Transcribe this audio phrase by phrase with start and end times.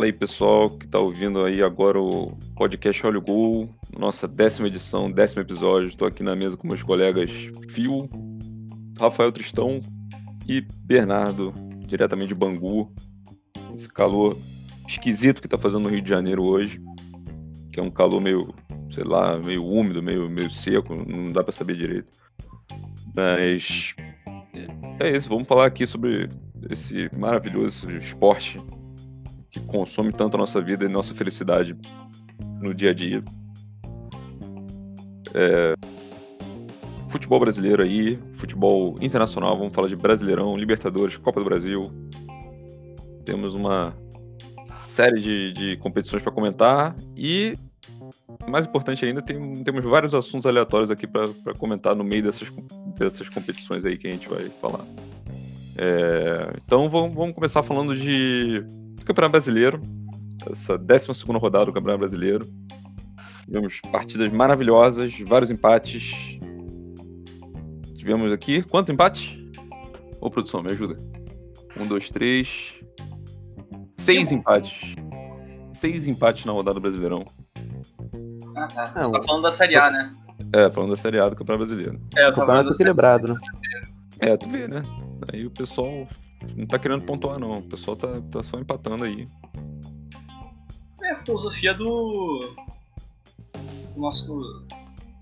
[0.00, 4.66] Fala aí, pessoal, que tá ouvindo aí agora o podcast Olha o Gol, nossa décima
[4.66, 5.90] edição, décimo episódio.
[5.90, 7.30] Estou aqui na mesa com meus colegas
[7.68, 8.08] Fio,
[8.98, 9.78] Rafael Tristão
[10.48, 11.52] e Bernardo,
[11.86, 12.90] diretamente de Bangu.
[13.74, 14.38] Esse calor
[14.88, 16.80] esquisito que tá fazendo no Rio de Janeiro hoje,
[17.70, 18.54] que é um calor meio,
[18.90, 22.08] sei lá, meio úmido, meio, meio seco, não dá para saber direito.
[23.14, 23.94] Mas
[24.98, 26.26] é isso, vamos falar aqui sobre
[26.70, 28.58] esse maravilhoso esporte
[29.50, 31.76] que consome tanto a nossa vida e nossa felicidade
[32.60, 33.22] no dia a dia.
[35.34, 35.74] É...
[37.08, 41.90] Futebol brasileiro aí, futebol internacional, vamos falar de Brasileirão, Libertadores, Copa do Brasil.
[43.24, 43.92] Temos uma
[44.86, 47.56] série de, de competições para comentar e,
[48.48, 52.48] mais importante ainda, tem, temos vários assuntos aleatórios aqui para comentar no meio dessas,
[52.96, 54.84] dessas competições aí que a gente vai falar.
[55.76, 58.64] É, então vamos, vamos começar falando de
[59.04, 59.80] Campeonato Brasileiro,
[60.50, 62.46] essa 12 rodada do Campeonato Brasileiro.
[63.44, 66.38] Tivemos partidas maravilhosas, vários empates.
[67.96, 68.62] Tivemos aqui.
[68.62, 69.36] Quantos empates?
[70.20, 70.96] Ô, produção, me ajuda.
[71.78, 72.74] Um, dois, três.
[73.96, 74.36] Seis Sim.
[74.36, 74.94] empates.
[75.72, 77.24] Seis empates na rodada do Brasileirão.
[78.56, 78.92] Ah, tá.
[79.04, 80.10] Você tá falando da Série A, né?
[80.52, 82.00] É, falando da Série A do Campeonato Brasileiro.
[82.16, 83.40] É, o campeonato equilibrado, né?
[84.20, 84.82] É, tu vê, né?
[85.32, 86.06] Aí o pessoal
[86.56, 87.58] não tá querendo pontuar, não.
[87.58, 89.26] O pessoal tá, tá só empatando aí.
[91.02, 92.54] É a filosofia do.
[93.94, 94.66] do nosso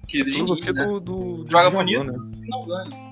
[0.07, 0.87] querido filosofia né?
[0.87, 2.19] do, do, do Joga bonito né?
[2.49, 3.09] não ganha.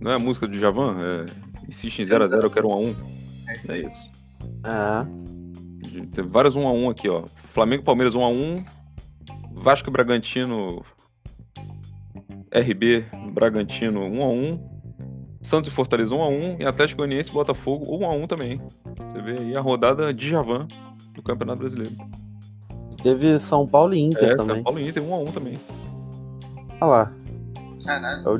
[0.00, 0.96] Não é a música do Javan?
[1.00, 1.26] É,
[1.68, 2.96] insiste em 0x0, eu quero 1x1.
[3.48, 3.72] É isso.
[3.72, 4.10] É isso.
[4.64, 5.06] Ah.
[6.12, 7.24] Tem vários 1x1 aqui, ó.
[7.52, 8.64] Flamengo Palmeiras 1x1.
[9.52, 10.84] Vasco Bragantino.
[12.52, 14.71] RB Bragantino 1x1.
[15.42, 18.60] Santos e Fortaleza 1x1 e Atlético Goianiense e Botafogo 1x1 também.
[19.08, 20.66] Você vê aí a rodada de Javan
[21.12, 21.96] do Campeonato Brasileiro.
[23.02, 24.56] Teve São Paulo e Inter é, também.
[24.56, 25.58] São Paulo e Inter 1x1 também.
[26.80, 27.12] Olha lá.
[27.84, 28.30] Caralho.
[28.30, 28.38] O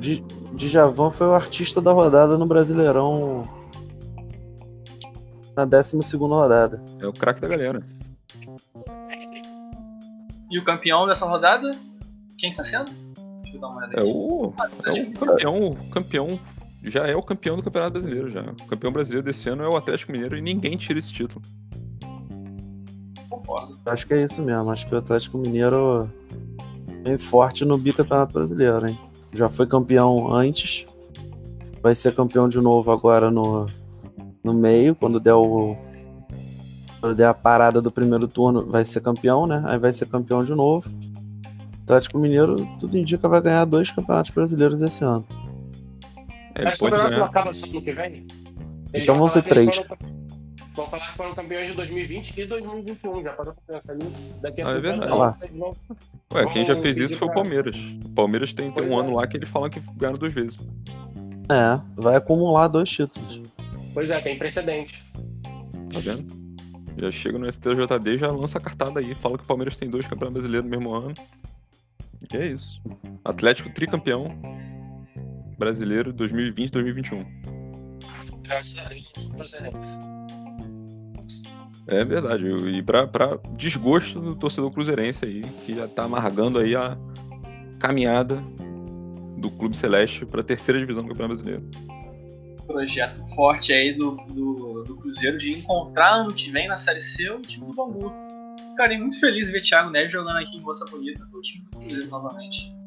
[0.56, 3.42] Djavan foi o artista da rodada no Brasileirão
[5.56, 6.82] na 12 rodada.
[7.00, 7.82] É o craque da galera.
[10.50, 11.70] E o campeão dessa rodada?
[12.38, 12.90] Quem tá sendo?
[13.42, 14.00] Deixa eu dar uma olhada aqui.
[14.00, 14.52] É o,
[14.84, 16.40] é o campeão, o campeão
[16.82, 18.28] já é o campeão do Campeonato Brasileiro.
[18.28, 18.42] Já.
[18.42, 21.42] O campeão brasileiro desse ano é o Atlético Mineiro e ninguém tira esse título.
[23.28, 23.78] Concordo.
[23.86, 24.70] Acho que é isso mesmo.
[24.70, 26.10] Acho que o Atlético Mineiro
[27.04, 28.98] vem forte no bicampeonato brasileiro, hein?
[29.32, 30.84] Já foi campeão antes.
[31.82, 33.68] Vai ser campeão de novo agora no,
[34.42, 35.76] no meio, quando der o.
[37.00, 39.62] Quando der a parada do primeiro turno, vai ser campeão, né?
[39.66, 40.88] Aí vai ser campeão de novo.
[40.88, 45.26] O Atlético Mineiro, tudo indica, vai ganhar dois campeonatos brasileiros esse ano.
[46.54, 48.26] É, Mas o campeonato não acaba só no que vem?
[48.92, 49.82] então vão ser três.
[50.74, 53.22] Vão falar que foram campeões de 2020 e 2021.
[53.22, 54.26] Já parou pra pensar nisso?
[54.40, 55.12] Daqui a ah, é verdade.
[55.12, 55.40] anos.
[55.50, 55.76] Vão...
[56.32, 57.76] Ué, quem já fez isso foi o Palmeiras.
[58.04, 59.00] O Palmeiras tem, tem um é.
[59.00, 60.58] ano lá que ele fala que ganha duas vezes.
[61.50, 63.42] É, vai acumular dois títulos.
[63.92, 65.04] Pois é, tem precedente.
[65.92, 66.42] Tá vendo?
[66.96, 69.14] Já chega no STJD já lança a cartada aí.
[69.14, 71.14] Fala que o Palmeiras tem dois campeões brasileiros no mesmo ano.
[72.32, 72.80] E é isso.
[73.24, 74.34] Atlético tricampeão
[75.62, 77.24] brasileiro 2020-2021.
[78.42, 79.98] Graças a Deus,
[81.86, 82.44] É verdade.
[82.46, 83.08] E pra
[83.56, 86.98] desgosto do torcedor cruzeirense aí, que já tá amargando aí a
[87.78, 88.42] caminhada
[89.38, 91.70] do Clube Celeste para a terceira divisão do Campeonato Brasileiro.
[92.66, 97.30] Projeto forte aí do, do, do, Cruzeiro de encontrar ano que vem na Série C
[97.30, 98.12] o time do Bangu.
[98.70, 102.08] Ficarei muito feliz ver Thiago Neves jogando aqui em Moça Bonita pro time do Cruzeiro
[102.08, 102.81] novamente.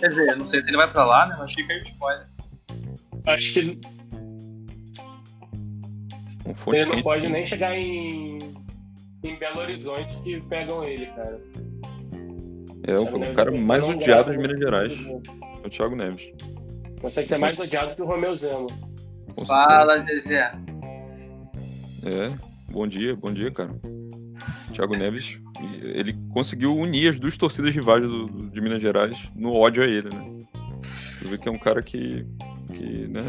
[0.00, 1.36] Quer dizer, não sei se ele vai pra lá, né?
[1.38, 2.26] Mas fica aí o spoiler.
[3.26, 3.80] Acho que.
[6.72, 8.38] ele não pode nem chegar em,
[9.22, 11.40] em Belo Horizonte que pegam ele, cara.
[12.84, 14.92] É o, o cara mais odiado de Minas Gerais.
[15.62, 16.32] É o Thiago Neves.
[17.00, 18.66] Consegue ser mais odiado que o Romeu Zemo.
[19.46, 20.52] Fala, Zezé.
[22.04, 22.32] É,
[22.70, 23.70] bom dia, bom dia, cara.
[24.72, 25.38] Thiago Neves,
[25.82, 30.08] ele conseguiu unir as duas torcidas rivais do, de Minas Gerais no ódio a ele,
[30.08, 30.38] né?
[31.18, 32.26] Você vê que é um cara que,
[32.74, 33.26] que né,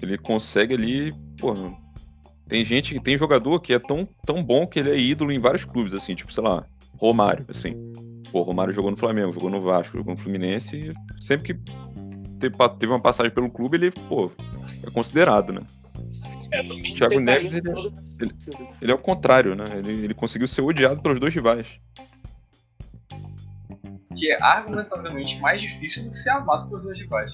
[0.00, 1.74] ele consegue ali, porra,
[2.46, 5.64] tem gente, tem jogador que é tão, tão bom que ele é ídolo em vários
[5.64, 6.64] clubes, assim, tipo, sei lá,
[6.96, 7.74] Romário, assim.
[8.32, 11.60] Pô, Romário jogou no Flamengo, jogou no Vasco, jogou no Fluminense, e sempre que
[12.78, 14.30] teve uma passagem pelo clube, ele, pô,
[14.86, 15.60] é considerado, né?
[16.50, 17.70] É, o Thiago Neves, ele,
[18.20, 18.34] ele,
[18.80, 19.64] ele, é o contrário, né?
[19.76, 21.78] Ele, ele conseguiu ser odiado pelos dois rivais.
[24.16, 27.32] Que é argumentavelmente mais difícil do que ser amado pelos dois rivais.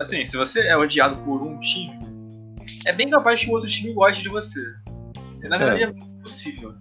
[0.00, 1.98] Assim, se você é odiado por um time,
[2.86, 4.60] é bem capaz que o outro time goste de você.
[5.42, 6.74] Na verdade, é, é impossível.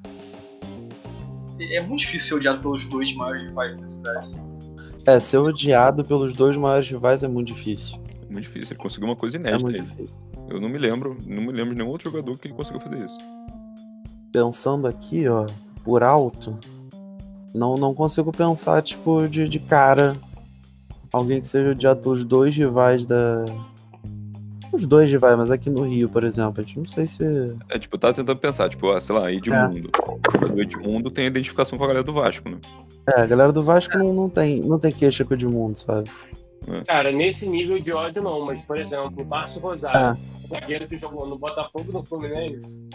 [1.74, 4.32] É muito difícil ser odiado pelos dois maiores rivais da cidade.
[5.08, 8.02] É, ser odiado pelos dois maiores rivais é muito difícil.
[8.30, 8.74] É muito difícil.
[8.74, 9.60] Ele conseguiu uma coisa inédita.
[9.60, 10.18] É muito difícil.
[10.50, 13.18] Eu não me lembro, não me lembro de nenhum outro jogador que conseguiu fazer isso.
[14.32, 15.48] Pensando aqui, ó,
[15.84, 16.58] por alto,
[17.54, 20.16] não, não consigo pensar, tipo, de, de cara
[21.12, 23.46] alguém que seja odiado pelos dois rivais da.
[24.72, 27.24] Os dois rivais, mas aqui no Rio, por exemplo, a gente não sei se.
[27.70, 29.90] É, tipo, eu tava tentando pensar, tipo, ah, sei lá, Edmundo.
[29.98, 30.54] É.
[30.54, 32.58] O Edmundo tem identificação com a galera do Vasco, né?
[33.08, 36.08] É, a galera do Vasco não, não, tem, não tem queixa com o Edmundo, sabe?
[36.70, 36.84] É.
[36.84, 40.98] Cara, nesse nível de ódio não, mas, por exemplo, o Márcio Rosário, o zagueiro que
[40.98, 42.88] jogou no Botafogo no Fluminense,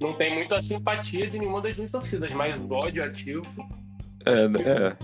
[0.00, 3.42] não tem muita simpatia de nenhuma das duas torcidas, mas ódio ativo.
[4.26, 4.96] É, é.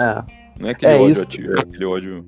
[0.00, 0.42] É.
[0.58, 2.24] Não é aquele é ódio ativo, é aquele ódio.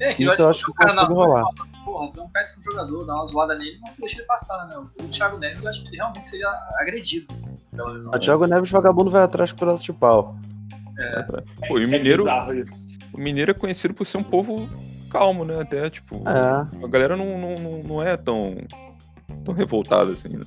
[0.00, 1.44] É, isso eu acho que o cara não rolar.
[1.84, 4.76] Porra, então parece um jogador, dá uma zoada nele, não deixa ele passar, né?
[5.00, 6.48] O Thiago Neves, eu acho que ele realmente seria
[6.78, 7.26] agredido.
[8.12, 10.36] O Thiago Neves, vagabundo, vai atrás com pedaço de pau.
[10.98, 11.22] É.
[11.66, 12.24] Pô, e o Mineiro.
[13.12, 14.68] O Mineiro é conhecido por ser um povo
[15.10, 15.60] calmo, né?
[15.60, 16.22] Até, tipo.
[16.26, 16.84] É.
[16.84, 18.56] A galera não, não, não é tão.
[19.44, 20.44] tão revoltada assim, né?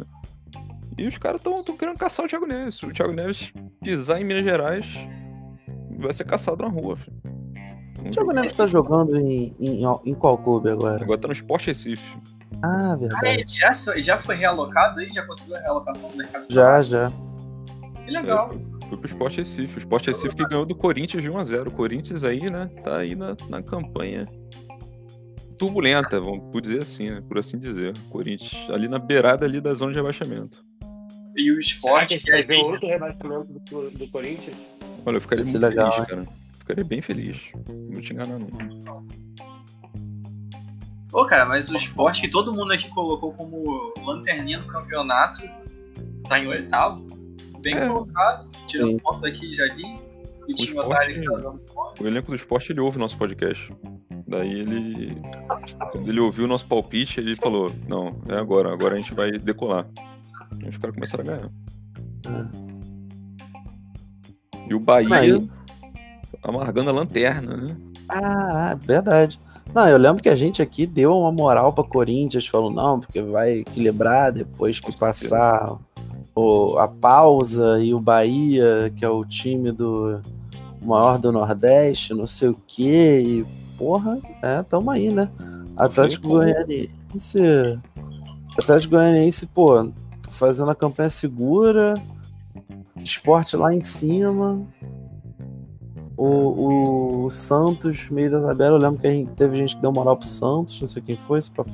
[0.97, 2.81] E os caras estão querendo caçar o Thiago Neves.
[2.81, 3.51] O Thiago Neves
[3.83, 4.85] pisar em Minas Gerais
[5.97, 6.95] vai ser caçado na rua.
[6.95, 7.17] Filho.
[8.05, 11.03] O Thiago Neves tá jogando em, em, em qual clube agora?
[11.03, 12.17] Agora tá no Sport Recife.
[12.61, 13.45] Ah, verdade.
[13.63, 15.09] Ah, já, já foi realocado aí?
[15.09, 16.45] Já conseguiu a realocação do mercado?
[16.49, 17.11] Já, já.
[18.05, 18.51] Que legal.
[18.53, 19.77] É, foi pro Sport Recife.
[19.77, 21.67] O Sport Recife que ganhou do Corinthians de 1x0.
[21.67, 24.27] O Corinthians aí, né, tá aí na, na campanha
[25.57, 27.97] turbulenta, vamos dizer assim, né, por assim dizer.
[28.09, 30.63] Corinthians ali na beirada ali da zona de rebaixamento.
[31.35, 32.07] E o Sport...
[32.07, 34.57] que ver outro rebaixamento do, do Corinthians?
[35.05, 36.27] Olha, eu ficaria Esse muito legal, feliz, cara.
[36.59, 37.41] Ficaria bem feliz.
[37.67, 38.47] Não vou te enganar, não.
[41.09, 45.41] Pô, cara, mas o esporte que todo mundo aqui colocou como lanterninha do campeonato
[46.27, 47.05] tá em oitavo.
[47.65, 47.87] Bem é.
[47.87, 49.99] colocado, tirando ponto daqui já ali.
[50.43, 51.53] O, time esporte, tá
[51.99, 53.73] o elenco do esporte ele ouve o nosso podcast.
[54.27, 55.19] Daí ele.
[55.91, 59.31] Quando ele ouviu o nosso palpite, ele falou: Não, é agora, agora a gente vai
[59.31, 59.87] decolar.
[60.63, 61.49] E os caras começaram a ganhar.
[62.27, 62.65] É.
[64.69, 65.49] E o Bahia Aí.
[66.43, 67.75] amargando a lanterna, né?
[68.07, 69.39] Ah, verdade.
[69.73, 73.21] Não, eu lembro que a gente aqui deu uma moral pra Corinthians, falou, não, porque
[73.21, 75.79] vai equilibrar depois que passar
[76.35, 80.19] o, a pausa e o Bahia, que é o time do
[80.81, 83.45] maior do Nordeste, não sei o quê, e
[83.77, 85.29] porra, é, tamo aí, né?
[85.75, 87.79] Atlético Goianiense.
[88.57, 89.89] Atlético Goianiense, pô,
[90.29, 91.95] fazendo a campanha segura,
[92.97, 94.65] Esporte lá em cima.
[96.17, 99.91] O, o, Santos, meio da tabela, eu lembro que a gente, teve gente que deu
[99.91, 101.65] moral pro Santos, não sei quem foi, se pra.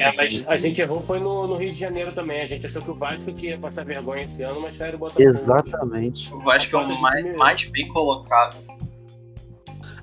[0.00, 2.40] É, mas a gente errou foi no, no, Rio de Janeiro também.
[2.40, 4.98] A gente achou que o Vasco que ia passar vergonha esse ano, mas era o
[4.98, 5.28] Botafogo.
[5.28, 6.32] Exatamente.
[6.32, 8.56] O Vasco é o mais, mais bem colocado.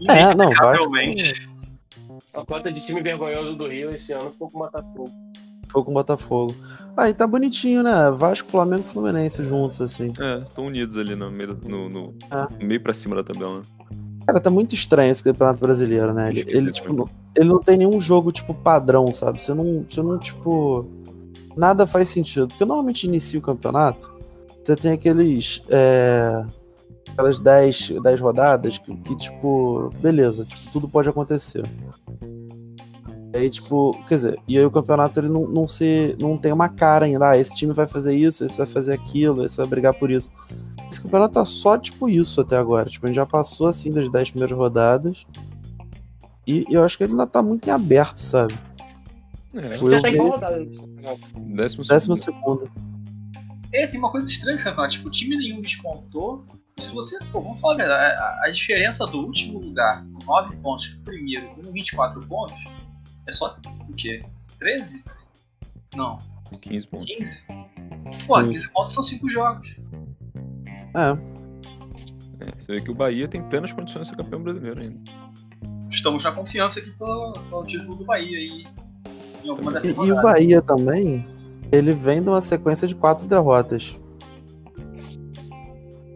[0.08, 0.92] É, não, Vasco...
[2.36, 5.12] A cota de time vergonhoso do Rio esse ano ficou com o Botafogo.
[5.64, 6.56] Ficou com o Botafogo.
[6.96, 8.12] Aí tá bonitinho, né?
[8.12, 10.14] Vasco, Flamengo e Fluminense juntos, assim.
[10.20, 12.62] É, estão unidos ali no meio, no, no, é.
[12.62, 13.58] no meio pra cima da tabela.
[13.58, 13.64] Né?
[14.28, 16.30] Cara, tá muito estranho esse campeonato brasileiro, né?
[16.30, 19.42] Ele, ele tipo, não, ele não tem nenhum jogo, tipo, padrão, sabe?
[19.42, 20.86] Você não, você não, tipo.
[21.56, 22.48] Nada faz sentido.
[22.48, 24.12] Porque normalmente inicia o campeonato,
[24.64, 25.62] você tem aqueles.
[25.70, 26.44] É,
[27.12, 31.64] aquelas 10, 10 rodadas que, que, tipo, beleza, tipo, tudo pode acontecer.
[33.34, 36.52] E aí, tipo, quer dizer, e aí o campeonato ele não, não, se, não tem
[36.52, 37.30] uma cara ainda.
[37.30, 40.32] Ah, esse time vai fazer isso, esse vai fazer aquilo, esse vai brigar por isso.
[40.90, 42.90] Esse campeonato tá só, tipo, isso até agora.
[42.90, 45.26] Tipo, a gente já passou, assim, das 10 primeiras rodadas.
[46.48, 48.58] E, e eu acho que ele ainda tá muito em aberto, sabe?
[49.54, 50.66] É, tipo, já tá rodada.
[51.36, 52.72] Décimo, Décimo segundo.
[53.74, 54.94] É, tem uma coisa estranha campeonato.
[54.94, 56.46] Tipo, time nenhum despontou.
[56.78, 60.56] Se você, pô, vamos falar a verdade, a, a diferença do último lugar, com 9
[60.58, 62.64] pontos, pro primeiro, com 24 pontos,
[63.28, 63.58] é só
[63.90, 64.24] o quê?
[64.60, 65.04] 13?
[65.96, 66.18] Não.
[66.62, 67.08] 15 pontos.
[67.08, 67.42] 15?
[68.26, 69.76] Pô, 15 pontos são 5 jogos.
[70.96, 71.10] É.
[72.46, 72.52] é.
[72.60, 75.02] Você vê que o Bahia tem plenas condições de ser campeão brasileiro ainda.
[75.90, 78.68] Estamos na confiança aqui pelo, pelo título do Bahia aí.
[79.44, 81.26] Em alguma dessas e, e o Bahia também,
[81.72, 84.00] ele vem de uma sequência de quatro derrotas.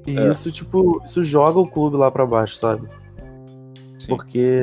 [0.05, 0.31] E é.
[0.31, 2.87] isso, tipo, isso joga o clube lá para baixo, sabe?
[3.99, 4.07] Sim.
[4.07, 4.61] Porque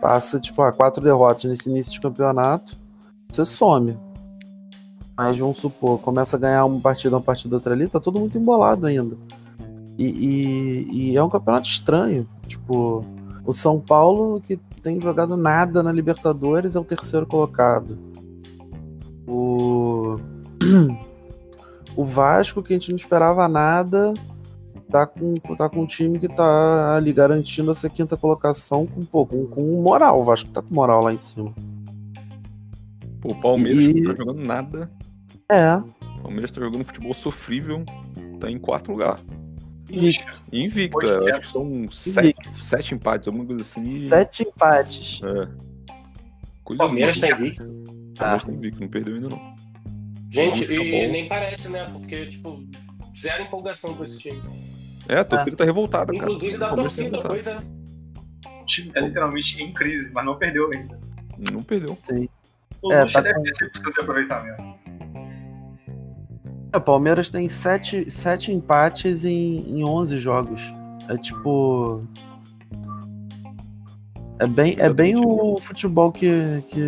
[0.00, 2.76] passa, tipo, ah, quatro derrotas nesse início de campeonato,
[3.30, 3.98] você some.
[5.16, 8.36] Mas vamos supor, começa a ganhar uma partida, uma partida outra ali, tá todo muito
[8.38, 9.16] embolado ainda.
[9.98, 12.26] E, e, e, é um campeonato estranho.
[12.46, 13.04] Tipo,
[13.44, 17.98] o São Paulo, que tem jogado nada na Libertadores, é o terceiro colocado.
[19.26, 20.16] O.
[21.94, 24.14] O Vasco, que a gente não esperava nada,
[24.90, 29.26] tá com, tá com um time que tá ali garantindo essa quinta colocação com, pô,
[29.26, 30.18] com, com moral.
[30.20, 31.52] O Vasco tá com moral lá em cima.
[33.20, 34.90] Pô, o Palmeiras E- não tá jogando nada.
[35.50, 37.84] É, O Palmeiras tá jogando futebol sofrível.
[38.40, 39.20] Tá em quarto lugar.
[39.92, 40.42] Invicto.
[40.52, 41.32] Invicto, é, é.
[41.32, 44.08] acho que são sete, sete empates, alguma coisa assim.
[44.08, 45.20] Sete empates.
[45.22, 45.42] É.
[45.42, 47.62] O Coisa Palmeiras tá invicto.
[47.62, 49.52] O Palmeiras tá invicto, não perdeu ainda não.
[50.30, 51.84] Gente, e nem parece, né?
[51.92, 52.64] Porque, tipo,
[53.18, 54.42] zero empolgação com esse time.
[55.08, 56.24] É, a torcida tá revoltada, cara.
[56.24, 57.56] Inclusive da Palmeiras tá torcida, pois é.
[58.62, 60.98] O time tá literalmente em crise, mas não perdeu ainda.
[61.52, 61.98] Não perdeu.
[62.80, 64.62] O É, Lucha tá deve ter 100% de aproveitamento.
[66.72, 70.72] É, o Palmeiras tem sete, sete empates em, em 11 jogos.
[71.08, 72.02] É tipo.
[74.38, 76.80] É bem, é bem o futebol que, que.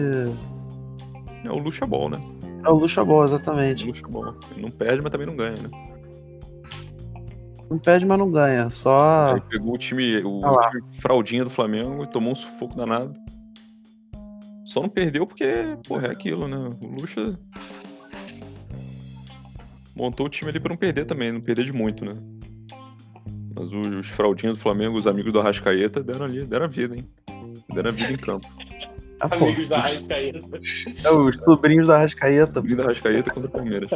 [1.45, 2.19] É o Lucha Ball, né?
[2.64, 3.87] É o Lucha Ball, O exatamente.
[3.87, 4.35] Lucha Ball.
[4.53, 5.71] Ele não perde, mas também não ganha, né?
[7.71, 8.71] Não perde, mas não ganha.
[8.71, 9.35] Só.
[9.35, 13.12] Aí pegou o time, o, Ah time fraldinha do Flamengo e tomou um sufoco danado.
[14.64, 16.57] Só não perdeu porque, porra, é aquilo, né?
[16.83, 17.38] O Lucha
[19.94, 22.14] montou o time ali pra não perder também, não perder de muito, né?
[23.56, 26.96] Mas os, os fraldinhos do Flamengo, os amigos do Arrascaeta, deram ali, deram a vida,
[26.96, 27.08] hein?
[27.72, 28.46] Deram a vida em campo.
[29.20, 30.38] Ah, pô, Amigos da os, Arrascaeta.
[31.04, 32.58] é, os sobrinhos da Rascaeta.
[32.58, 33.88] Amigos do Arrascaeta contra o Palmeiras.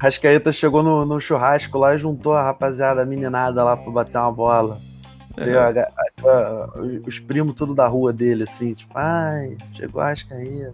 [0.00, 4.16] Rascaeta chegou no, no churrasco lá e juntou a rapaziada, a meninada lá pra bater
[4.18, 4.80] uma bola.
[5.36, 6.72] É, a a- a-
[7.06, 10.72] os primos tudo da rua dele, assim, tipo, ai, chegou a Rascaeta.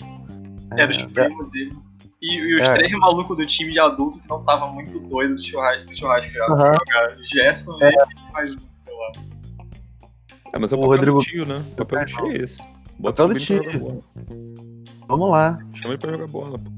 [0.76, 1.72] Era os É, primos dele.
[2.20, 2.74] E, e os É.
[2.74, 6.30] três malucos do time de adulto que não tava muito doido do churrasco, do churrasco
[6.32, 6.46] já.
[6.46, 6.74] Jogar.
[7.32, 9.12] Gerson e mais um, sei lá.
[10.52, 11.64] é, mas é o o papel Rodrigo- do tio, né?
[11.72, 12.58] O papel do tio é esse.
[12.98, 14.04] Bota Papel o do tio.
[15.06, 15.58] Vamos lá.
[15.74, 16.70] Chama ele pra jogar bola, pô.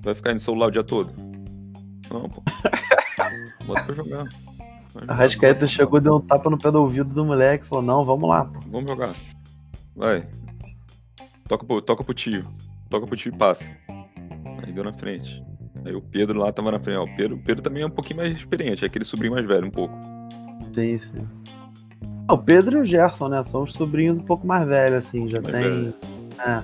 [0.00, 1.12] Vai ficar no celular o dia todo?
[2.10, 2.42] Não, pô.
[3.66, 4.24] Bota pra jogar.
[5.08, 5.14] A.
[5.14, 8.44] Rascaeta chegou, deu um tapa no pé do ouvido do moleque falou: Não, vamos lá,
[8.44, 8.60] pô.
[8.68, 9.12] Vamos jogar.
[9.96, 10.26] Vai.
[11.48, 12.46] Toca pro, toca pro tio.
[12.88, 13.70] Toca pro tio e passa.
[14.68, 15.42] Aí deu na frente.
[15.84, 16.98] Aí o Pedro lá tava na frente.
[16.98, 19.46] Ó, o, Pedro, o Pedro também é um pouquinho mais experiente, é aquele sobrinho mais
[19.46, 19.94] velho um pouco.
[20.74, 21.26] Sim, sim.
[22.28, 23.42] Ah, O Pedro e o Gerson, né?
[23.42, 25.94] São os sobrinhos um pouco mais velhos, assim, já Mais tem.
[26.46, 26.62] É.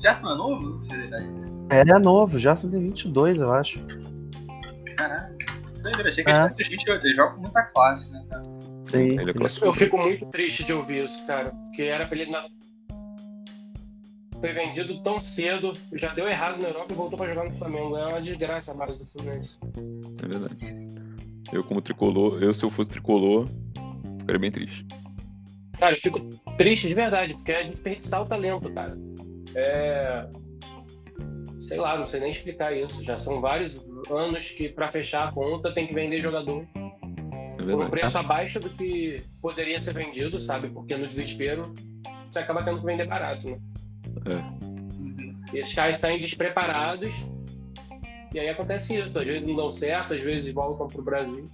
[0.00, 0.70] Gerson é novo?
[0.70, 1.52] Não sei a idade dele.
[1.70, 3.80] É, ele é novo, o Gerson tem 22, eu acho.
[4.96, 5.34] Caralho.
[5.82, 6.36] Doideira, achei que É.
[6.44, 7.06] ele tivesse 28.
[7.06, 8.42] Ele joga com muita classe, né, cara?
[8.84, 9.18] Sim.
[9.18, 9.64] É sim.
[9.64, 11.50] Eu fico muito triste de ouvir isso, cara.
[11.50, 12.44] Porque era pra ele na...
[14.40, 17.96] Foi vendido tão cedo, já deu errado na Europa e voltou pra jogar no Flamengo.
[17.96, 19.58] É uma desgraça a base do Fluminense.
[20.22, 20.56] É verdade.
[21.52, 23.48] Eu como tricolor, eu se eu fosse tricolor,
[24.20, 24.86] ficaria bem triste.
[25.78, 26.20] Cara, eu fico
[26.56, 28.96] triste de verdade, porque é desperdiçar o talento, cara.
[29.54, 30.26] É.
[31.60, 33.02] Sei lá, não sei nem explicar isso.
[33.02, 36.78] Já são vários anos que pra fechar a conta tem que vender jogador É
[37.56, 37.90] por um verdade.
[37.90, 40.68] preço abaixo do que poderia ser vendido, sabe?
[40.68, 41.74] Porque no desespero
[42.30, 43.58] você acaba tendo que vender barato, né?
[44.24, 45.36] Uhum.
[45.52, 47.14] E esses caras saem despreparados
[48.34, 49.16] e aí acontece isso.
[49.18, 51.44] Às vezes não dão certo, às vezes voltam pro Brasil.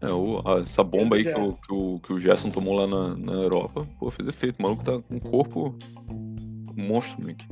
[0.00, 2.86] É, o- a- essa bomba aí que o, que, o, que o Gerson tomou lá
[2.86, 4.58] na, na Europa, pô, fez efeito.
[4.60, 5.74] O maluco tá com um corpo
[6.76, 7.44] monstro, moleque.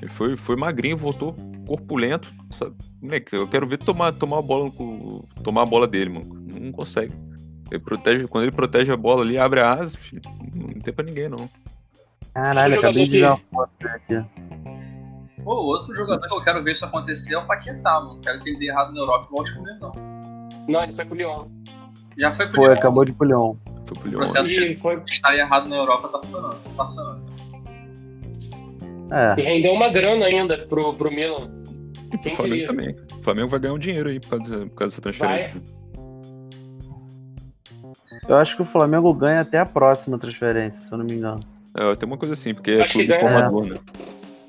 [0.00, 2.32] Ele foi, foi magrinho, voltou corpulento.
[2.50, 2.74] Sabe?
[3.02, 4.70] Moleque, eu quero ver tomar, tomar a bola
[5.42, 6.46] tomar a bola dele, mano.
[6.60, 7.12] Não consegue.
[7.70, 10.22] Ele protege, quando ele protege a bola ali, abre a asa, filho,
[10.54, 11.48] não tem pra ninguém, não.
[12.34, 14.24] Caralho, O acabei de ver jogador uma foto aqui.
[15.44, 18.18] Pô, outro jogador que eu quero ver isso acontecer é o Paquetá, mano.
[18.20, 19.92] Quero que ele dê errado na Europa igual o comer, não.
[20.68, 21.46] Não, ele foi pro Lyon.
[22.16, 23.58] Já foi pro Foi, Lyon, acabou de ir pro Leão.
[23.86, 24.18] Foi pro o Leão.
[24.20, 26.56] processo E de ele foi estar errado na Europa tá funcionando.
[26.76, 27.22] Tá funcionando.
[29.12, 31.50] É, e rendeu uma grana ainda pro, pro Milan.
[32.06, 32.66] E pro Quem Flamengo queria?
[32.68, 32.96] também.
[33.20, 35.54] O Flamengo vai ganhar um dinheiro aí por causa, dessa- por causa dessa transferência.
[38.26, 41.40] eu acho que o Flamengo ganha até a próxima transferência, se eu não me engano.
[41.76, 43.20] É, tem uma coisa assim, porque é Acho clube ganha.
[43.20, 43.78] formador, né?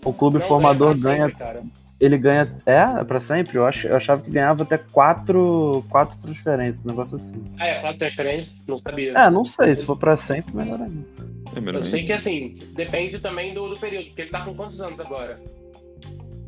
[0.04, 2.56] O clube Não formador ganha ganha, sempre, ele ganha.
[2.66, 3.58] É, é pra sempre?
[3.58, 7.44] Eu, ach, eu achava que ganhava até quatro, quatro transferências, um negócio assim.
[7.58, 8.56] Ah, é, quatro transferências?
[8.68, 9.14] Não sabia.
[9.18, 11.06] É, não sei, se for pra sempre, melhor ainda.
[11.56, 12.08] É melhor Eu sei ainda.
[12.08, 15.34] que assim, depende também do, do período, porque ele tá com quantos anos agora?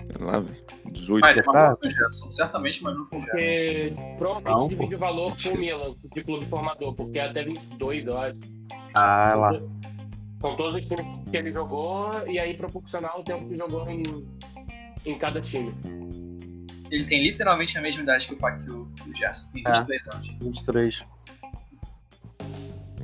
[0.05, 0.67] Sei lá, velho.
[0.91, 1.25] 18.
[1.25, 1.75] Ah, ele Tá.
[1.75, 2.31] com o Gerson.
[2.31, 3.31] Certamente mandou com o Gerson.
[3.36, 7.43] Porque provavelmente Não, divide o valor com o Milan, de clube formador, porque é até
[7.43, 8.36] 22, eu acho.
[8.93, 9.60] Ah, lá.
[10.41, 14.03] São todos os times que ele jogou e aí proporcional o tempo que jogou em,
[15.06, 15.74] em cada time.
[16.91, 19.50] Ele tem literalmente a mesma idade que o, Pa- que o, Gerson.
[19.51, 19.72] Tem É.
[19.74, 20.27] 23 anos.
[20.41, 21.06] 23.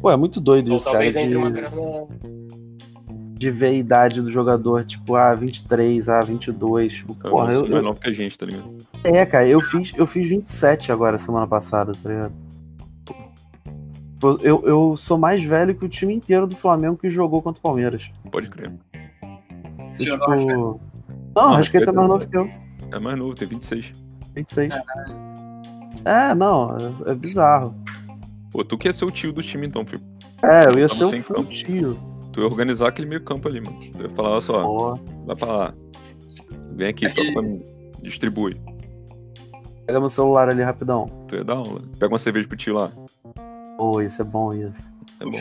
[0.01, 1.05] Pô, é muito doido Então isso, cara.
[1.11, 2.07] De, grana.
[3.33, 6.93] de ver a idade do jogador, tipo, ah, 23, ah, 22.
[6.93, 8.77] Tipo, porra, eu, é eu- novo que a gente, tá ligado?
[9.03, 12.33] É, cara, eu fiz, eu fiz 27 agora, semana passada, tá ligado?
[14.23, 17.59] Eu, eu, eu sou mais velho que o time inteiro do Flamengo que jogou contra
[17.59, 18.11] o Palmeiras.
[18.31, 18.71] Pode crer.
[19.93, 20.79] Você, Tirando tipo...
[21.35, 22.49] Não, Não, Rascaeta é mais novo que eu.
[22.91, 23.93] É mais novo, tem 26.
[24.35, 24.73] 26.
[26.05, 26.75] É, não,
[27.07, 27.75] é, é bizarro.
[28.51, 30.01] Pô, tu que ia ser o tio do time então, filho.
[30.43, 31.49] É, eu ia Tamo ser o campo.
[31.49, 31.99] tio.
[32.31, 33.77] Tu ia organizar aquele meio campo ali, mano.
[33.79, 35.73] Tu ia falar, olha só, Pô, vai pra lá.
[36.71, 37.61] Vem aqui, Aquele- toca pra mim.
[38.01, 38.59] Distribui.
[39.85, 41.07] pega meu celular ali rapidão.
[41.27, 41.81] Tu ia dar aula.
[41.99, 42.91] Pega uma cerveja pro tio lá.
[43.77, 44.93] Pô, isso é bom, isso.
[45.21, 45.37] O É bom.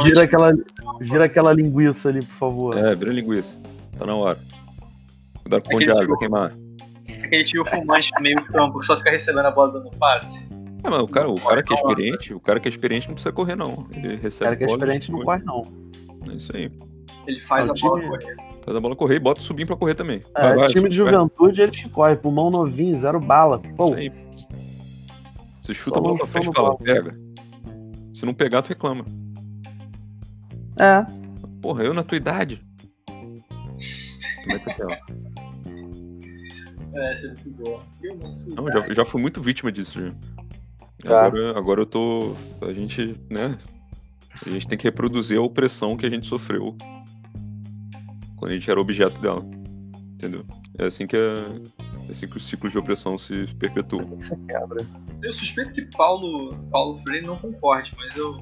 [0.00, 0.04] O.
[0.04, 0.52] Vira aquela,
[1.00, 2.76] vira aquela linguiça ali, por favor.
[2.78, 3.56] É, vira linguiça.
[3.98, 4.38] Tá na hora.
[5.42, 6.52] Cuidado com o pão de água, vai queimar.
[7.22, 10.52] Aquele tio fumante meio campo que só fica recebendo a bola dando passe.
[10.82, 13.14] É, mas o cara, o cara que é experiente, o cara que é experiente não
[13.14, 13.86] precisa correr, não.
[13.92, 15.62] Ele O recebe cara que é experiente não corre, não.
[16.30, 16.70] É isso aí.
[17.26, 18.36] Ele faz Ah, a o bola time- correr.
[18.64, 20.20] Faz a bola correr e bota o subinho pra correr também.
[20.36, 21.12] É, Vai, vai, time de vai.
[21.12, 22.16] juventude, ele te corre.
[22.16, 23.58] Pulmão novinho, zero bala.
[23.76, 24.12] Pô, Isso aí.
[25.62, 27.18] Você chuta Só a bola pra frente e fala, pega.
[28.24, 29.04] Se não pegar, tu reclama.
[30.80, 31.04] é.
[31.60, 32.64] Porra, eu na tua idade.
[33.06, 34.90] Como é que eu tenho?
[36.94, 37.82] É, essa é muito boa.
[38.02, 38.54] Eu não sou.
[38.54, 40.14] Não, já, já fui muito vítima disso, já.
[41.04, 41.26] Tá.
[41.26, 42.34] Agora, agora eu tô.
[42.62, 43.58] A gente, né?
[44.46, 46.74] A gente tem que reproduzir a opressão que a gente sofreu
[48.36, 49.44] quando a gente era objeto dela.
[50.14, 50.46] Entendeu?
[50.78, 51.60] É assim que, é,
[52.08, 54.16] é assim que os ciclos de opressão se perpetuam.
[54.16, 54.86] Assim quebra.
[55.22, 58.38] Eu suspeito que Paulo, Paulo Freire não concorde, mas eu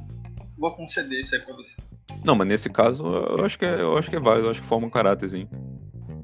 [0.59, 1.76] vou conceder isso aí pra você.
[2.25, 4.61] Não, mas nesse caso eu acho que é, eu acho que é válido, eu acho
[4.62, 5.49] que forma um caráterzinho.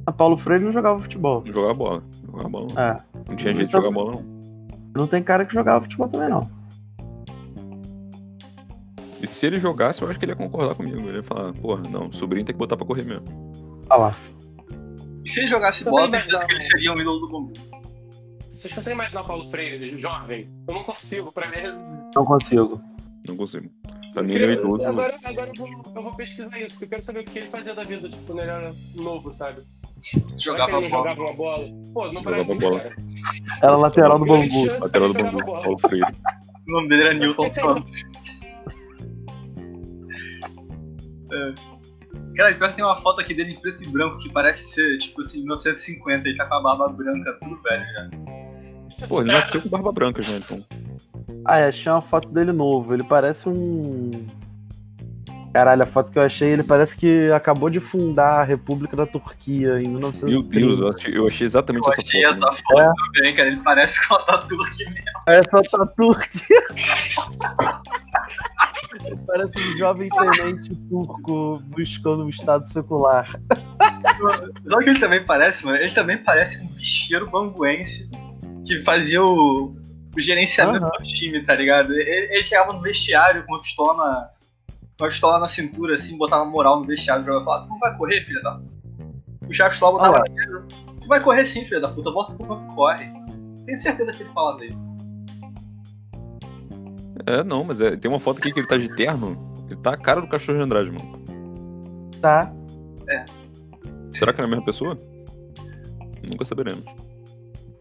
[0.07, 1.43] A Paulo Freire não jogava futebol.
[1.45, 2.03] Não jogar bola.
[2.25, 2.83] Não jogar bola não.
[2.83, 2.97] É.
[3.29, 4.39] Não tinha jeito de Então- jogar bola, não.
[4.97, 6.49] Não tem cara que jogava futebol também, não.
[9.21, 10.97] E se ele jogasse, eu acho que ele ia concordar comigo.
[11.01, 13.25] Ele ia falar, porra, não, o sobrinho tem que botar pra correr mesmo.
[13.91, 14.17] Olha lá.
[15.29, 17.29] E se ele jogasse Também bola, certeza dar que ele um- seria o ídolo do
[17.29, 17.53] Bambu.
[18.57, 20.49] Vocês conseguem imaginar o Paulo Freire, jovem?
[20.67, 21.57] Eu não consigo, pra mim.
[22.15, 22.81] Não consigo.
[23.29, 23.71] Não consigo.
[24.15, 24.87] Pra mim ele é idoso.
[24.87, 27.49] Agora, agora eu, vou, eu vou pesquisar isso, porque eu quero saber o que ele
[27.49, 29.61] fazia da vida, tipo, quando ele era novo, sabe?
[30.39, 30.89] Jogava bola.
[30.89, 31.69] jogava uma bola?
[31.93, 32.81] Pô, no Jogava Brasil, bola.
[32.81, 32.97] cara.
[33.63, 35.63] Era lateral do chance, Lateral do bola.
[35.63, 36.07] Paulo Freire.
[36.67, 37.93] O nome dele era Newton Santos.
[41.31, 41.78] É.
[42.39, 44.97] Cara, pior que tem uma foto aqui dele em preto e branco que parece ser,
[44.99, 46.29] tipo assim, 1950.
[46.29, 48.09] Ele tá com a barba branca, tudo velho já.
[49.09, 50.65] Pô, ele nasceu com barba branca já, então.
[51.45, 52.95] Ah, é, achei uma foto dele novo.
[52.95, 54.13] Ele parece um.
[55.53, 59.05] Caralho, a foto que eu achei, ele parece que acabou de fundar a República da
[59.07, 60.31] Turquia em 1930.
[60.31, 62.31] Meu Deus, eu achei, eu achei exatamente Eu essa achei foto.
[62.31, 62.57] essa mano.
[62.57, 62.93] foto É.
[63.17, 63.49] também, cara.
[63.49, 64.95] Ele parece com o Ataturk mesmo.
[65.27, 66.17] Essa tatu
[66.51, 66.63] Ele
[69.27, 73.29] parece um jovem tenente turco buscando um estado secular.
[74.65, 75.79] O que ele também parece, mano?
[75.79, 78.11] Ele também parece um bicheiro banguense
[78.67, 79.77] que fazia o,
[80.17, 80.93] o gerenciamento Aham.
[80.99, 81.93] do time, tá ligado?
[81.93, 84.31] Ele, ele chegava no vestiário com uma pistola
[85.01, 87.97] uma pistola na cintura, assim, botava moral no vestiário, jogava e falava, tu não vai
[87.97, 88.79] correr, filha da puta.
[89.47, 90.67] Puxava a pistola, botava Ah na mesa.
[91.01, 93.11] Tu vai correr sim, filha da puta, volta pro corre.
[93.65, 94.98] Tenho certeza que ele falava isso.
[97.29, 99.37] É, não, mas é- tem uma foto aqui que ele tá de terno.
[99.67, 101.21] Ele tá a cara do cachorro de Andrade, mano.
[102.23, 102.51] Tá?
[104.15, 104.97] Será que é a mesma pessoa?
[106.29, 106.85] Nunca saberemos.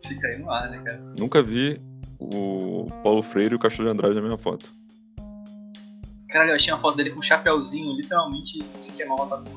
[0.05, 1.01] Fica aí no ar, né, cara?
[1.17, 1.81] Nunca vi
[2.19, 4.69] o Paulo Freire e o cachorro de Andrade na mesma foto.
[6.29, 9.51] Caralho, eu achei uma foto dele com um chapéuzinho, literalmente, de queimar uma tatu.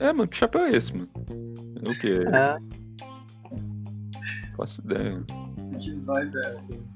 [0.00, 1.08] É, mano, que chapéu é esse, mano?
[1.84, 2.20] É o quê?
[2.26, 2.58] É.
[4.56, 5.22] Faço ideia.
[5.78, 6.91] Que doida é essa?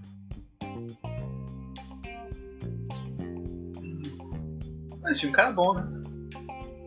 [5.07, 5.87] Mas tinha um cara bom, né?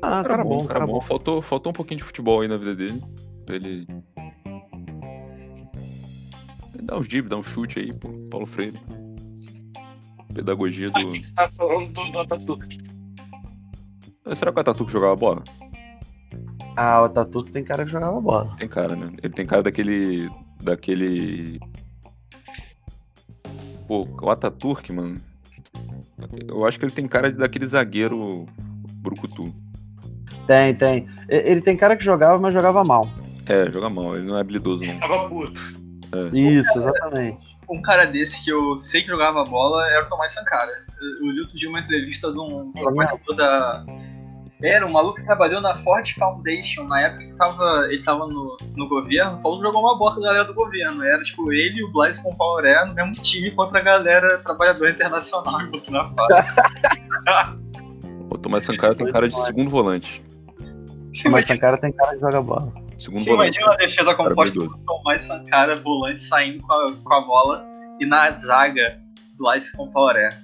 [0.02, 1.02] Ah, cara bom, cara bom.
[1.02, 3.02] Faltou, faltou um pouquinho de futebol aí na vida dele.
[3.46, 3.88] Pra ele.
[6.74, 8.10] ele Dar uns dribles, dar um chute aí, pô.
[8.30, 8.80] Paulo Freire.
[10.34, 11.12] Pedagogia Ah, do.
[11.12, 12.78] que que você tá falando do, do Ataturk?
[14.26, 15.44] Ah, Será que o Ataturk jogava bola?
[16.78, 18.56] Ah, o Ataturk tem cara que jogava bola.
[18.58, 19.12] Tem cara, né?
[19.24, 20.30] Ele tem cara daquele.
[20.62, 21.60] Daquele.
[23.88, 25.20] Pô, o Ataturk, mano.
[26.48, 28.46] Eu acho que ele tem cara daquele zagueiro
[28.96, 29.54] brucutu.
[30.46, 31.08] Tem, tem.
[31.28, 33.10] Ele tem cara que jogava, mas jogava mal.
[33.46, 35.00] É, joga mal, ele não é habilidoso, não.
[35.00, 35.80] Tava puto.
[36.34, 37.58] Isso, exatamente.
[37.70, 40.72] Um cara desse que eu sei que jogava bola era o Tomás Sankara.
[41.00, 43.86] Eu eu li outro dia uma entrevista de um É jogador da,
[44.62, 48.58] Era, o maluco que trabalhou na Ford Foundation na época que tava, ele tava no,
[48.76, 51.02] no governo, falou que jogou uma bosta com a galera do governo.
[51.04, 55.62] Era tipo ele e o Blaise Compaoré no mesmo time contra a galera trabalhadora internacional
[55.62, 57.60] em Burkina Faso.
[58.32, 60.24] O Tomás Sankara tem cara de segundo volante.
[61.32, 62.72] Mas Sankara tem cara de jogar bola.
[62.98, 63.60] Segundo Você volante.
[63.60, 67.66] imagina a defesa composta por Tomás Sankara, volante, saindo com a, com a bola
[68.00, 69.00] e na zaga,
[69.36, 70.38] Blaise Compaoré.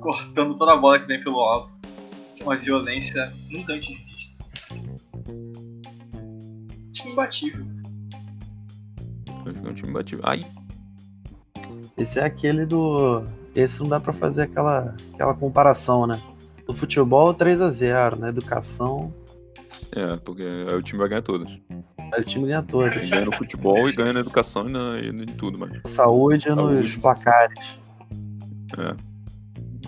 [0.00, 1.75] Cortando toda a bola que vem pelo alto.
[2.42, 4.44] Uma violência nunca antes vista.
[6.92, 7.66] Time imbatível.
[9.64, 10.22] É um time batido.
[10.24, 10.40] Ai,
[11.96, 13.24] Esse é aquele do.
[13.54, 16.20] Esse não dá pra fazer aquela, aquela comparação, né?
[16.68, 18.16] No futebol, 3x0.
[18.16, 19.14] Na educação,
[19.92, 21.48] é, porque aí o time vai ganhar todas.
[22.12, 22.94] aí o time ganha todas.
[23.08, 25.80] Ganha no futebol e ganha na educação e, na, e em tudo, mano.
[25.86, 26.98] Saúde nos Saúde.
[26.98, 27.78] placares.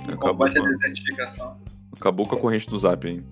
[0.04, 1.60] Acabou, Combate à desertificação.
[1.98, 3.22] Acabou com a corrente do Zap aí.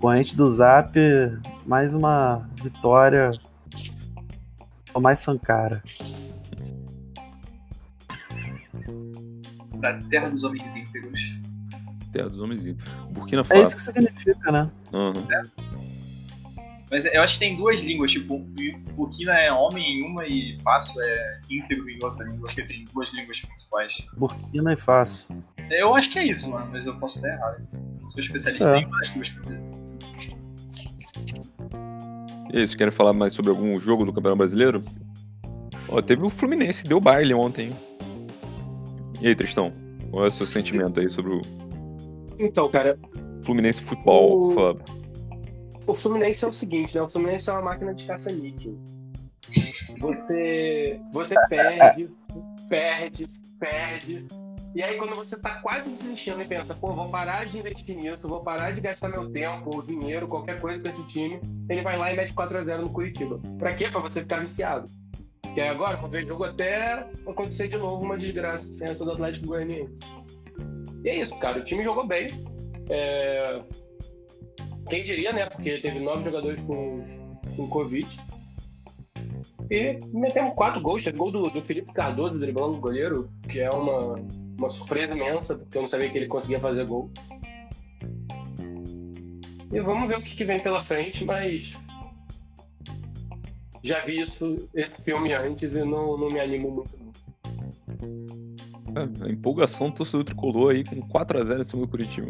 [0.00, 0.94] Corrente do Zap,
[1.66, 3.30] mais uma vitória.
[4.92, 5.82] Tomás Sankara.
[9.76, 11.38] Da terra dos homens íntegros.
[12.12, 12.62] Terra dos homens.
[13.12, 13.64] Burkina É Faso.
[13.64, 14.70] isso que significa, né?
[14.92, 15.26] Aham.
[16.90, 18.36] Mas eu acho que tem duas línguas, tipo,
[18.96, 23.12] Burkina é homem em uma e Faso é íntegro em outra língua, porque tem duas
[23.14, 24.02] línguas principais.
[24.16, 25.28] Burkina e Faso.
[25.70, 27.62] Eu acho que é isso, mano, mas eu posso estar errado.
[28.02, 28.78] Não sou especialista É.
[28.80, 29.60] em pra dizer.
[32.52, 34.82] E aí, vocês querem falar mais sobre algum jogo do Campeonato Brasileiro?
[35.88, 37.72] Ó, teve o Fluminense, deu baile ontem.
[39.20, 39.72] E aí, Tristão?
[40.10, 41.40] Qual é o seu sentimento aí sobre o
[42.38, 42.98] Então, cara,
[43.42, 44.80] Fluminense Futebol O- Club?
[45.86, 47.02] o Fluminense é o seguinte, né?
[47.02, 48.76] O Fluminense é uma máquina de caça-níquel.
[50.00, 52.10] Você, você perde,
[52.68, 53.28] perde,
[53.58, 54.26] perde.
[54.74, 58.28] E aí quando você tá quase desistindo e pensa, pô, vou parar de investir nisso,
[58.28, 61.96] vou parar de gastar meu tempo, ou dinheiro, qualquer coisa com esse time, ele vai
[61.96, 63.40] lá e mete 4x0 no Curitiba.
[63.58, 63.88] Pra quê?
[63.88, 64.88] Pra você ficar viciado.
[65.54, 69.48] Que aí agora, quando vem jogo até acontecer de novo uma desgraça essa do Atlético
[69.48, 70.04] Goianiense.
[71.04, 71.58] E é isso, cara.
[71.58, 72.44] O time jogou bem.
[72.88, 73.60] É,
[74.88, 75.46] quem diria, né?
[75.46, 77.04] Porque teve nove jogadores com,
[77.56, 78.20] com Covid.
[79.68, 81.02] E metemos quatro gols.
[81.02, 84.16] Teve gol do, do Felipe Cardoso driblando o goleiro, que é uma,
[84.60, 87.10] uma surpresa imensa, porque eu não sabia que ele conseguia fazer gol.
[89.72, 91.76] E vamos ver o que, que vem pela frente, mas.
[93.82, 96.98] Já vi isso, esse filme antes e não, não me animo muito.
[96.98, 97.10] não.
[99.00, 102.28] É, a empolgação do torcedor tricolor aí com 4x0 em cima do Curitiba.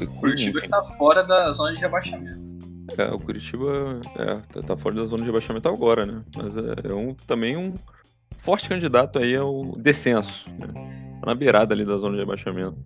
[0.00, 2.48] O Curitiba tá fora da zona de rebaixamento.
[2.96, 6.24] É, o Curitiba é, tá, tá fora da zona de rebaixamento agora, né?
[6.34, 7.74] Mas é, é um, também um
[8.42, 10.48] forte candidato aí ao descenso.
[10.58, 10.66] Né?
[11.20, 12.76] Tá na beirada ali da zona de rebaixamento.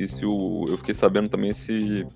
[0.00, 2.06] E se o, eu fiquei sabendo também se.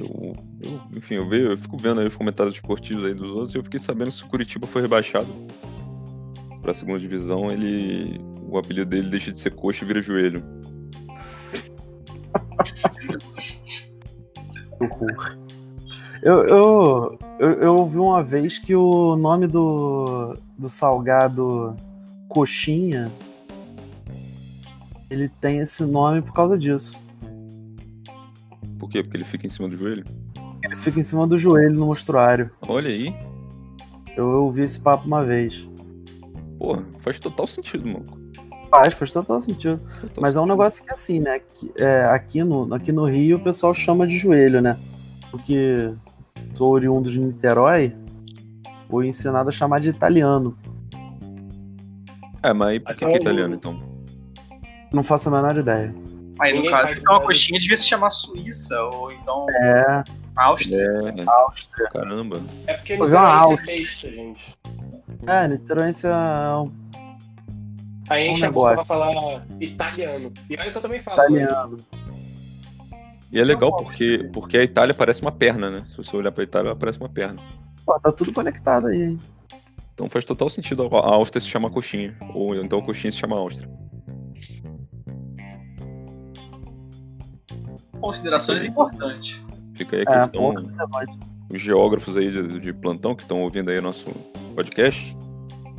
[0.00, 3.54] eu- eu- enfim, eu, vejo, eu fico vendo aí os comentários esportivos aí dos outros
[3.54, 5.28] e eu fiquei sabendo se o Curitiba foi rebaixado
[6.62, 8.20] pra segunda divisão, ele.
[8.48, 10.42] O apelido dele deixa de ser coxa e vira joelho.
[16.22, 21.76] Eu, eu, eu, eu ouvi uma vez que o nome do, do salgado
[22.28, 23.10] coxinha
[25.10, 27.00] ele tem esse nome por causa disso.
[28.78, 29.02] Por quê?
[29.02, 30.04] Porque ele fica em cima do joelho?
[30.62, 32.50] Ele fica em cima do joelho no mostruário.
[32.66, 33.14] Olha aí.
[34.16, 35.68] Eu ouvi esse papo uma vez.
[36.58, 38.04] Pô, faz total sentido, mano.
[38.70, 39.78] Faz, faz total sentido.
[40.00, 41.38] Total Mas é um negócio que assim, né?
[41.38, 44.76] que, é, aqui, no, aqui no Rio o pessoal chama de joelho, né?
[45.30, 45.92] Porque
[46.56, 47.94] sou oriundo de Niterói,
[48.88, 50.56] fui ensinado a chamar de italiano.
[52.42, 53.78] É, mas aí por que, que é italiano, então?
[54.90, 55.94] Não faço a menor ideia.
[56.40, 60.04] Aí no Ninguém caso, então a coxinha devia se chamar Suíça, ou então É,
[60.36, 60.76] Áustria.
[60.78, 61.88] É, Áustria.
[61.90, 62.40] caramba.
[62.66, 63.54] É porque aula.
[63.54, 64.56] esse texto, gente.
[65.26, 66.72] É, Niteróiense é um
[68.08, 70.32] Aí Um enche a boca pra falar italiano.
[70.48, 71.16] E olha que eu também falo.
[71.18, 71.76] italiano.
[73.32, 75.84] E é legal porque, porque a Itália parece uma perna, né?
[75.90, 77.40] Se você olhar pra Itália, ela parece uma perna.
[77.84, 79.18] Pô, tá tudo conectado aí, hein?
[79.94, 82.16] Então faz total sentido a Áustria se chamar coxinha.
[82.34, 83.68] Ou então a coxinha se chama Áustria.
[88.00, 89.40] Considerações importantes.
[89.74, 90.50] Fica aí a É, questão.
[90.54, 91.18] relevante.
[91.52, 94.06] os geógrafos aí de, de plantão que estão ouvindo aí nosso
[94.54, 95.16] podcast,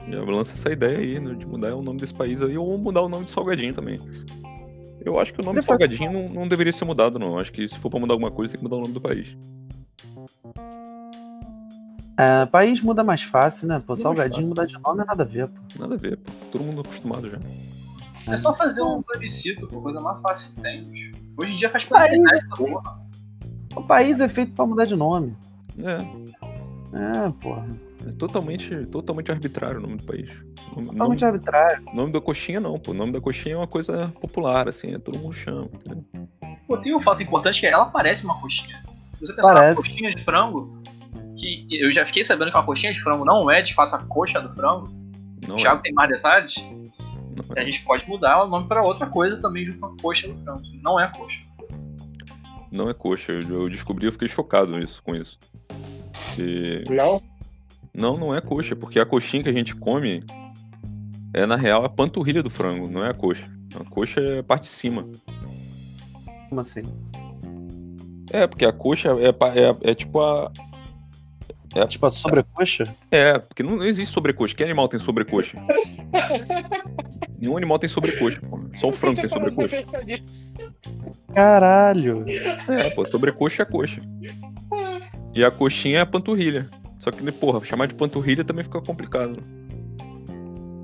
[0.09, 3.01] já lança essa ideia aí né, de mudar o nome desse país aí ou mudar
[3.01, 3.99] o nome de Salgadinho também.
[5.07, 7.39] Eu acho que o nome Salgadinho não, não deveria ser mudado, não.
[7.39, 9.37] Acho que se for pra mudar alguma coisa, tem que mudar o nome do país.
[12.19, 13.81] É, país muda mais fácil, né?
[13.85, 15.61] Pô, salgadinho mudar de nome é nada a ver, pô.
[15.79, 16.31] Nada a ver, pô.
[16.51, 17.37] Todo mundo acostumado já.
[18.33, 20.83] É só fazer um plebiscito, pô, coisa mais fácil que tem.
[20.83, 21.11] bicho.
[21.37, 22.99] Hoje em dia faz pela Aí- internet essa porra.
[23.75, 25.35] O país é feito pra mudar de nome.
[25.79, 27.65] É, É, porra.
[28.07, 30.29] É totalmente, totalmente arbitrário o nome do país.
[30.71, 31.85] O nome, Totalmente nome, arbitrário.
[31.93, 32.91] nome da coxinha não, pô.
[32.91, 35.69] O nome da coxinha é uma coisa popular, assim, é, todo mundo chama.
[35.73, 36.03] entendeu?
[36.67, 38.81] Pô, tem um fato importante que ela parece uma coxinha.
[39.13, 39.79] Se você pensar Parece.
[39.79, 40.81] uma coxinha de frango,
[41.37, 43.99] que eu já fiquei sabendo que uma coxinha de frango não é de fato a
[44.03, 44.89] coxa do frango,
[45.47, 47.65] Não, o Thiago tem mais detalhes, é, não a é.
[47.65, 50.61] gente pode mudar o nome pra outra coisa também junto com a coxa do frango.
[50.83, 51.41] Não é a coxa.
[52.71, 53.31] Não é coxa.
[53.31, 55.39] Eu, eu descobri, eu fiquei chocado isso, com isso.
[56.37, 57.21] E- Não?
[57.97, 60.23] Não, não é coxa, porque a coxinha que a gente come
[61.33, 63.49] é, na real, a panturrilha do frango, não é a coxa.
[63.75, 65.07] A coxa é a parte de cima.
[66.49, 66.83] Como assim?
[68.31, 70.51] É, porque a coxa é, é, é tipo a.
[71.87, 72.95] Tipo a sobrecoxa?
[73.11, 74.55] É, porque não, não existe sobrecoxa.
[74.55, 75.59] Que animal tem sobrecoxa?
[77.37, 78.59] Nenhum animal tem sobrecoxa, pô.
[78.75, 79.83] Só o frango tem sobrecoxa.
[81.35, 82.25] Caralho.
[82.27, 84.01] É, pô, sobrecoxa é a coxa.
[85.35, 86.67] E a coxinha é a panturrilha.
[87.07, 89.39] Só que, porra, chamar de panturrilha também fica complicado.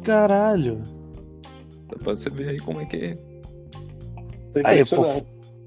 [0.05, 0.81] Caralho.
[1.89, 3.17] Dá pra você ver aí como é que é.
[4.63, 5.03] Aí, pô.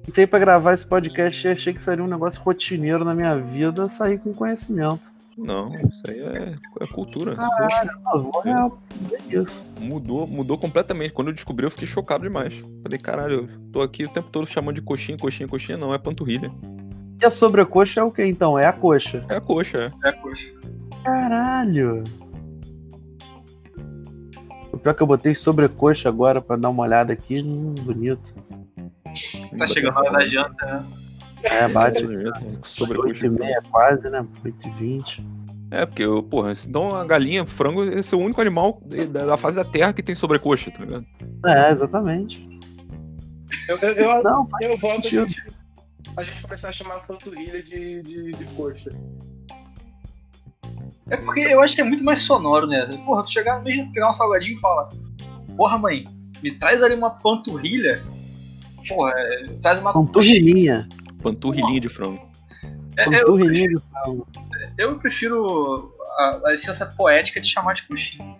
[0.03, 3.87] Tentei pra gravar esse podcast e achei que seria um negócio rotineiro na minha vida,
[3.90, 5.03] sair com conhecimento.
[5.37, 7.37] Não, isso aí é, é cultura.
[8.14, 8.71] Eu vou é,
[9.11, 9.66] ver isso.
[9.79, 11.12] Mudou, mudou completamente.
[11.12, 12.55] Quando eu descobri, eu fiquei chocado demais.
[12.83, 15.77] Falei, caralho, eu tô aqui o tempo todo chamando de coxinha, coxinha, coxinha.
[15.77, 16.51] Não, é panturrilha.
[17.20, 18.59] E a sobrecoxa é o que então?
[18.59, 19.24] É a coxa.
[19.29, 20.07] É a coxa, é.
[20.07, 20.52] É a coxa.
[21.02, 22.05] Caralho.
[24.72, 27.42] O pior é que eu botei sobrecoxa agora pra dar uma olhada aqui.
[27.42, 28.35] Hum, bonito.
[29.59, 30.85] Tá chegando a hora da janta, né?
[31.42, 32.05] É, bate.
[32.62, 34.26] Sobre 8 e meia quase, né?
[34.44, 35.26] 8 e 20.
[35.70, 39.64] É, porque, porra, então a galinha, frango, esse é o único animal da, fase da
[39.64, 41.07] terra que tem sobrecoxa, tá ligado?
[41.44, 42.46] É, exatamente.
[43.68, 45.09] Eu, eu, eu, Não, eu voto
[46.16, 48.90] a gente, começar a chamar a panturrilha de, de, de coxa.
[51.09, 52.87] É porque eu acho que é muito mais sonoro, né?
[53.05, 54.88] Porra, tu chegar no meio, pegar um salgadinho e falar:
[55.57, 56.05] Porra, mãe,
[56.42, 58.05] me traz ali uma panturrilha.
[58.88, 60.88] Porra, é, traz uma Panturrilhinha.
[61.22, 62.20] Panturrilhinha de frango.
[62.96, 64.26] É, eu, Panturrilhinha de frango.
[64.79, 68.37] eu prefiro a, a licença poética de chamar de coxinha.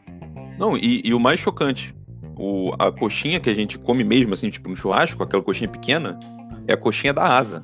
[0.59, 1.95] Não, e, e o mais chocante,
[2.37, 6.19] o, a coxinha que a gente come mesmo, assim, tipo no churrasco, aquela coxinha pequena,
[6.67, 7.63] é a coxinha da asa.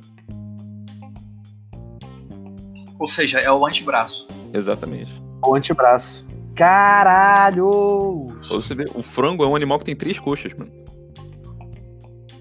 [2.99, 4.29] Ou seja, é o antebraço.
[4.53, 5.13] Exatamente.
[5.45, 6.27] O antebraço.
[6.55, 8.27] Caralho!
[8.49, 10.71] Você ver, o frango é um animal que tem três coxas, mano.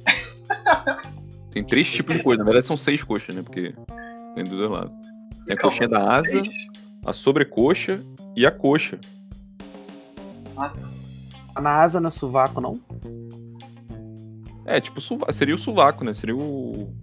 [1.52, 2.40] Tem três tipos de coisa.
[2.40, 3.42] Na verdade, são seis coxas, né?
[3.42, 3.74] Porque
[4.36, 4.94] tem dos dois lados.
[5.46, 6.48] Tem a Calma, coxinha da asa, três?
[7.06, 8.02] a sobrecoxa
[8.38, 8.98] e a coxa.
[11.60, 12.80] Na asa não é sovaco, não?
[14.72, 15.00] É, tipo,
[15.34, 16.14] seria o sovaco, né?
[16.14, 16.94] Seria o.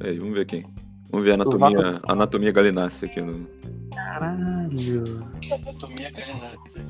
[0.00, 0.64] É, vamos ver aqui.
[1.10, 2.12] Vamos ver a anatomia, Sovaco.
[2.12, 3.20] anatomia galinácea aqui.
[3.20, 3.46] No...
[3.94, 5.26] Caralho.
[5.52, 6.84] Anatomia galinácea.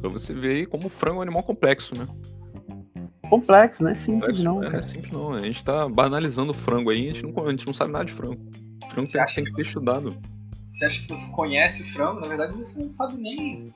[0.00, 2.06] Pra você ver aí como o frango é um animal complexo, né?
[3.28, 5.32] Complexo, não é simples, Complexo, não, é, é simples não.
[5.34, 8.04] A gente tá banalizando o frango aí, a gente não, a gente não sabe nada
[8.04, 8.38] de frango.
[8.90, 10.16] Frango Você tem, acha tem que que ser você- estudado.
[10.68, 12.20] Você acha que você conhece o frango?
[12.20, 13.74] Na verdade, você não sabe nem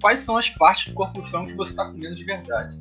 [0.00, 2.74] quais são as partes do corpo do frango que você tá comendo de verdade.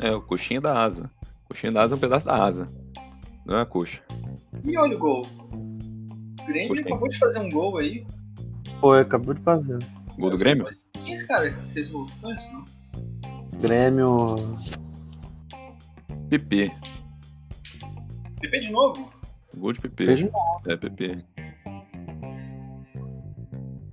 [0.00, 1.10] É, o coxinha da asa.
[1.48, 2.68] Coxinha da asa é um pedaço da asa.
[3.46, 4.02] Não é a coxa.
[4.64, 5.26] E olha o gol.
[5.52, 6.86] O Grêmio Gostei.
[6.86, 8.06] acabou de fazer um gol aí.
[8.80, 9.78] Pô, acabou de fazer.
[10.18, 10.66] Gol do Grêmio?
[10.92, 12.06] Quem é esse cara que fez o gol?
[12.22, 12.64] Não é esse, não.
[13.60, 14.36] Grêmio.
[16.28, 16.70] PP.
[18.40, 19.10] PP de novo?
[19.56, 20.14] Gol de PP.
[20.14, 20.30] De
[20.66, 21.24] É, PP.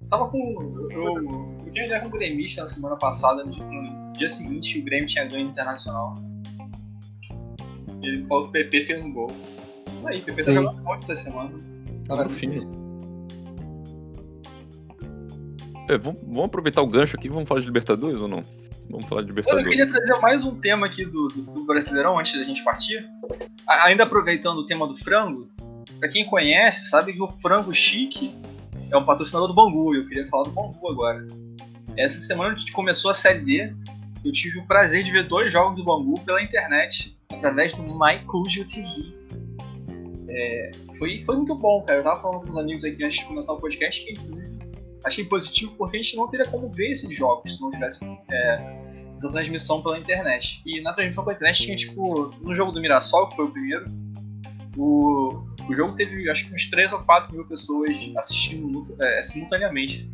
[0.09, 0.37] Tava com.
[0.91, 1.15] Eu, eu,
[1.65, 5.07] eu tinha ideia com o gremista na semana passada, no, no dia seguinte o Grêmio
[5.07, 6.13] tinha ganho internacional.
[8.01, 9.31] Ele falou que o PP fez um gol.
[10.05, 10.53] Aí, o PP tá Sim.
[10.55, 11.51] jogando muito essa semana.
[12.07, 12.59] Tá no fim.
[15.89, 18.41] É, vamos, vamos aproveitar o gancho aqui, vamos falar de Libertadores ou não?
[18.89, 19.67] Vamos falar de Eu Libertadores.
[19.69, 23.05] queria trazer mais um tema aqui do, do, do Brasileirão antes da gente partir.
[23.67, 25.49] A- ainda aproveitando o tema do frango,
[25.99, 28.35] pra quem conhece, sabe que o Frango Chique
[28.91, 29.95] é um patrocinador do Bangu.
[29.95, 31.25] e Eu queria falar do Bangu agora.
[31.97, 33.75] Essa semana a gente começou a Série D.
[34.25, 38.65] Eu tive o prazer de ver dois jogos do Bangu pela internet, através do MyCujo
[38.65, 39.13] TV.
[40.27, 41.99] É, foi, foi muito bom, cara.
[41.99, 44.57] Eu tava falando com os amigos aqui antes de começar o podcast que, inclusive,
[45.05, 47.99] achei positivo porque a gente não teria como ver esses jogos se não tivesse
[49.21, 50.59] da transmissão pela internet.
[50.65, 53.85] E na transmissão pela internet tinha, tipo, no jogo do Mirassol, que foi o primeiro,
[54.75, 60.11] o, o jogo teve acho que uns 3 ou 4 mil pessoas assistindo é, simultaneamente.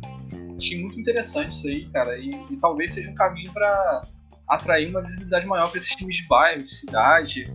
[0.62, 4.02] Achei muito interessante isso aí, cara, e, e talvez seja um caminho para
[4.46, 7.52] atrair uma visibilidade maior para esses times de bairro, de cidade,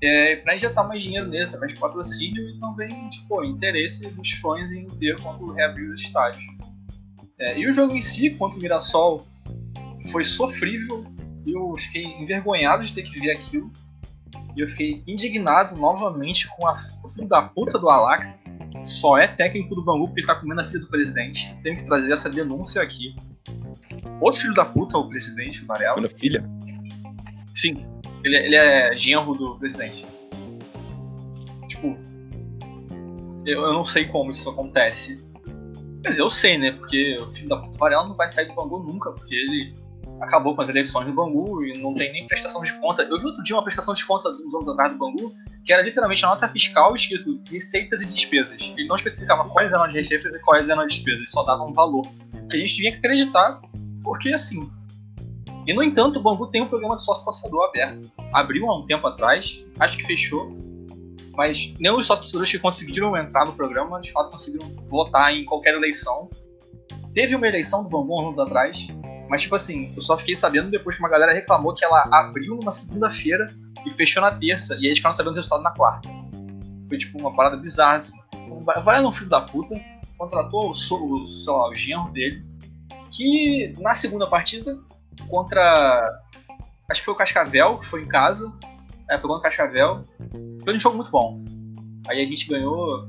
[0.00, 4.70] é, para injetar mais dinheiro neles, através de patrocínio e também tipo, interesse dos fãs
[4.70, 6.44] em ver quando reabrir os estádios.
[7.40, 9.26] É, e o jogo em si, contra o Mirassol,
[10.12, 11.04] foi sofrível.
[11.44, 13.68] Eu fiquei envergonhado de ter que ver aquilo.
[14.56, 18.44] E eu fiquei indignado novamente com a, filho da puta do Alax.
[18.86, 21.54] Só é técnico do Bangu porque ele tá comendo a filha do presidente.
[21.62, 23.14] Tenho que trazer essa denúncia aqui.
[24.20, 25.96] Outro filho da puta, o presidente, o Varela.
[25.96, 26.48] Minha filha?
[27.52, 27.84] Sim,
[28.22, 30.06] ele, ele é genro do presidente.
[31.68, 31.98] Tipo,
[33.44, 35.20] eu, eu não sei como isso acontece.
[36.08, 36.70] Dizer, eu sei, né?
[36.70, 39.74] Porque o filho da puta Varela não vai sair do Bangu nunca, porque ele
[40.20, 43.02] acabou com as eleições no Bangu e não tem nem prestação de conta.
[43.02, 45.82] Eu vi outro dia uma prestação de conta uns anos atrás do Bangu, que era
[45.82, 48.60] literalmente a nota fiscal escrito receitas e despesas.
[48.76, 51.72] Ele não especificava quais eram as receitas e quais eram as despesas, só dava um
[51.72, 52.06] valor.
[52.48, 53.60] Que a gente tinha que acreditar,
[54.02, 54.70] porque assim.
[55.66, 58.10] E no entanto, o Bangu tem um programa de sócio torcedor aberto.
[58.32, 60.56] Abriu há um tempo atrás, acho que fechou.
[61.32, 65.44] Mas nem os sócios torcedores que conseguiram entrar no programa, de fato conseguiram votar em
[65.44, 66.30] qualquer eleição.
[67.12, 68.86] Teve uma eleição do Bangu anos atrás,
[69.28, 72.54] mas, tipo assim, eu só fiquei sabendo depois que uma galera reclamou que ela abriu
[72.54, 73.46] numa segunda-feira
[73.84, 76.08] e fechou na terça, e aí eles ficaram sabendo o resultado na quarta.
[76.88, 78.18] Foi, tipo, uma parada bizarra, assim.
[78.84, 79.74] Vai no filho da puta,
[80.16, 82.44] contratou o, o, sei lá, o genro dele,
[83.10, 84.78] que na segunda partida,
[85.28, 86.22] contra.
[86.88, 88.52] Acho que foi o Cascavel, que foi em casa.
[89.10, 90.04] É, pegou no Cascavel.
[90.64, 91.26] Foi um jogo muito bom.
[92.08, 93.08] Aí a gente ganhou.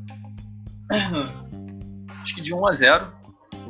[2.23, 3.11] acho que de 1 a 0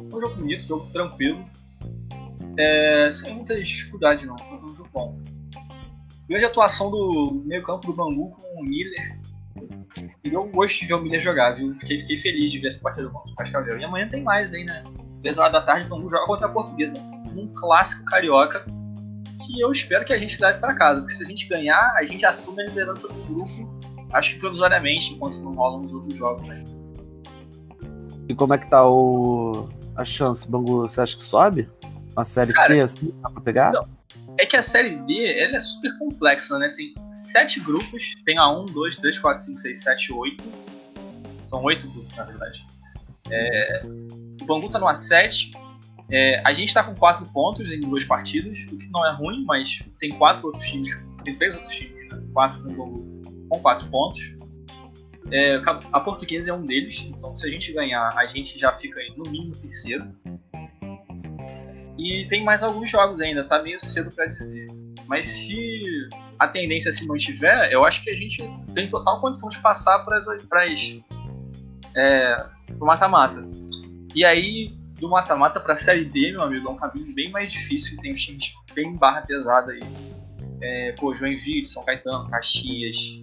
[0.09, 1.45] Foi um jogo bonito, um jogo tranquilo
[2.57, 5.21] é, sem muitas dificuldades não, foi um jogo bom.
[6.27, 9.19] Grande atuação do meio campo do Bangu com o Miller.
[10.23, 11.73] E eu gosto de ver o Miller jogar, viu?
[11.79, 13.79] Fiquei, fiquei feliz de ver essa partida contra o Cascavel.
[13.79, 14.83] E amanhã tem mais aí, né?
[15.21, 16.99] 3 horas da tarde o Bangu joga contra a Portuguesa.
[17.35, 18.65] Um clássico carioca
[19.45, 20.99] que eu espero que a gente leve para casa.
[20.99, 23.79] Porque se a gente ganhar, a gente assume a liderança do grupo,
[24.11, 26.63] acho que provisoriamente, enquanto não rolam os outros jogos aí.
[28.27, 29.69] E como é que tá o...
[29.95, 30.49] a chance?
[30.49, 31.69] Bangu, você acha que sobe?
[32.17, 33.71] Uma série Cara, C assim, dá pra pegar?
[33.71, 33.87] Não.
[34.39, 36.69] É que a série D ela é super complexa, né?
[36.69, 40.43] Tem sete grupos, tem a 1, 2, 3, 4, 5, 6, 7, 8.
[41.45, 42.65] São oito grupos, na verdade.
[43.29, 45.51] É, o Bangu tá no A7.
[46.09, 49.43] É, a gente tá com quatro pontos em duas partidas, o que não é ruim,
[49.45, 50.87] mas tem quatro outros times,
[51.23, 52.23] tem três outros times, né?
[52.33, 54.35] quatro com o Bangu com quatro pontos.
[55.29, 58.99] É, a Portuguesa é um deles, então se a gente ganhar, a gente já fica
[59.17, 60.09] no mínimo terceiro.
[61.97, 64.67] E tem mais alguns jogos ainda, tá meio cedo para dizer.
[65.07, 65.81] Mas se
[66.37, 70.21] a tendência se mantiver, eu acho que a gente tem total condição de passar para
[71.95, 72.45] é,
[72.79, 73.43] o mata-mata.
[74.13, 77.51] E aí, do mata-mata para a Série D, meu amigo, é um caminho bem mais
[77.51, 77.99] difícil.
[77.99, 78.37] Tem um time
[78.73, 79.81] bem barra pesada aí.
[80.61, 83.21] É, pô, Joinville, São Caetano, Caxias,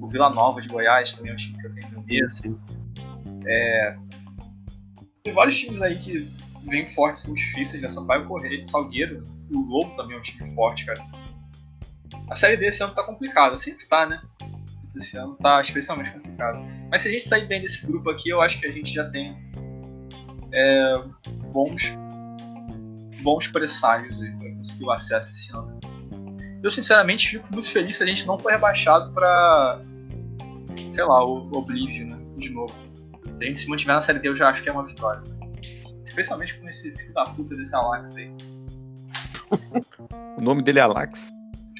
[0.00, 2.60] o Vila Nova de Goiás também é um time que eu tenho medo.
[3.46, 3.96] É,
[5.22, 6.28] tem vários times aí que
[6.66, 7.88] vem fortes, são difíceis, né?
[7.88, 11.04] Sampaio Correia, Salgueiro, o Lobo também é um time forte, cara.
[12.28, 14.20] A série desse ano tá complicada, sempre tá, né?
[14.84, 16.58] Esse ano tá especialmente complicado.
[16.90, 19.08] Mas se a gente sair bem desse grupo aqui, eu acho que a gente já
[19.10, 19.36] tem
[20.52, 20.96] é,
[21.52, 21.92] bons,
[23.22, 25.78] bons presságios aí pra conseguir o acesso esse ano.
[26.62, 29.80] Eu sinceramente fico muito feliz se a gente não for rebaixado pra,
[30.92, 32.18] sei lá, o Oblivion, né?
[32.38, 32.74] De novo.
[33.36, 35.22] Se a gente se mantiver na série D, eu já acho que é uma vitória.
[36.16, 38.32] Especialmente com esse filho da puta desse Alax aí.
[40.38, 41.30] o nome dele é Alax?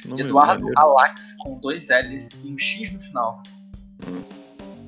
[0.05, 3.43] Eduardo Alax, com dois L's e um X no final.
[4.07, 4.23] Hum.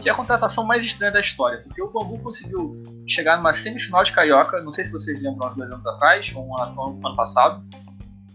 [0.01, 4.05] Que é a contratação mais estranha da história, porque o Bambu conseguiu chegar numa semifinal
[4.05, 7.07] de Carioca, não sei se vocês lembram, uns dois anos atrás, ou um ano, um
[7.07, 7.65] ano passado.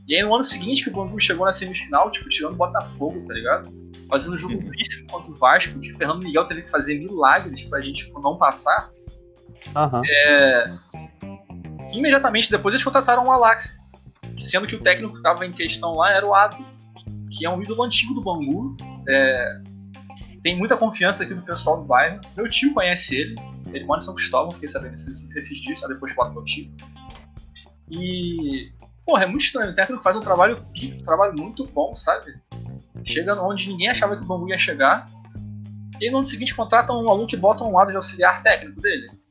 [0.08, 3.23] E aí no ano seguinte que o Bambu chegou na semifinal, tipo, tirando o Botafogo,
[3.28, 3.71] tá ligado?
[4.10, 4.65] Fazendo um jogo uhum.
[4.65, 8.19] duríssimo contra o Vasco, que o Fernando Miguel teve que fazer milagres pra gente tipo,
[8.19, 8.91] não passar.
[9.76, 10.02] Uhum.
[10.06, 10.64] É...
[11.95, 13.88] Imediatamente depois eles contrataram o Alax,
[14.38, 16.57] sendo que o técnico que estava em questão lá era o Ado,
[17.32, 18.76] que é um ídolo antigo do Bangu.
[19.07, 19.61] É...
[20.41, 22.20] Tem muita confiança aqui do pessoal do bairro.
[22.36, 23.36] Meu tio conhece ele,
[23.68, 26.70] ele mora em São Cristóvão, fiquei sabendo esses, esses dias, depois falo com meu tio.
[27.89, 28.72] E.
[29.05, 29.72] Porra, é muito estranho.
[29.72, 32.34] O técnico faz um trabalho, um trabalho muito bom, sabe?
[33.05, 35.05] Chega onde ninguém achava que o Bangu ia chegar.
[35.99, 39.22] E no ano seguinte contratam um aluno que bota um lado de auxiliar técnico dele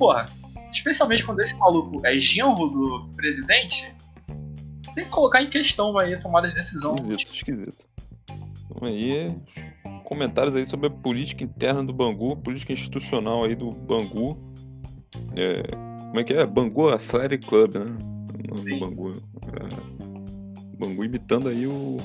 [0.00, 0.26] porra,
[0.72, 3.94] especialmente quando esse maluco é genro do presidente,
[4.94, 6.96] tem que colocar em questão aí a tomada de decisão.
[6.96, 7.84] Esquisito, esquisito.
[8.70, 9.36] Então aí,
[10.04, 14.38] comentários aí sobre a política interna do Bangu, política institucional aí do Bangu.
[15.36, 15.62] É,
[16.06, 16.46] Como é que é?
[16.46, 17.80] Bangu Athletic Club, né?
[17.82, 18.80] O nome do Sim.
[18.80, 19.12] Bangu.
[19.12, 20.78] É.
[20.78, 21.98] Bangu imitando aí o.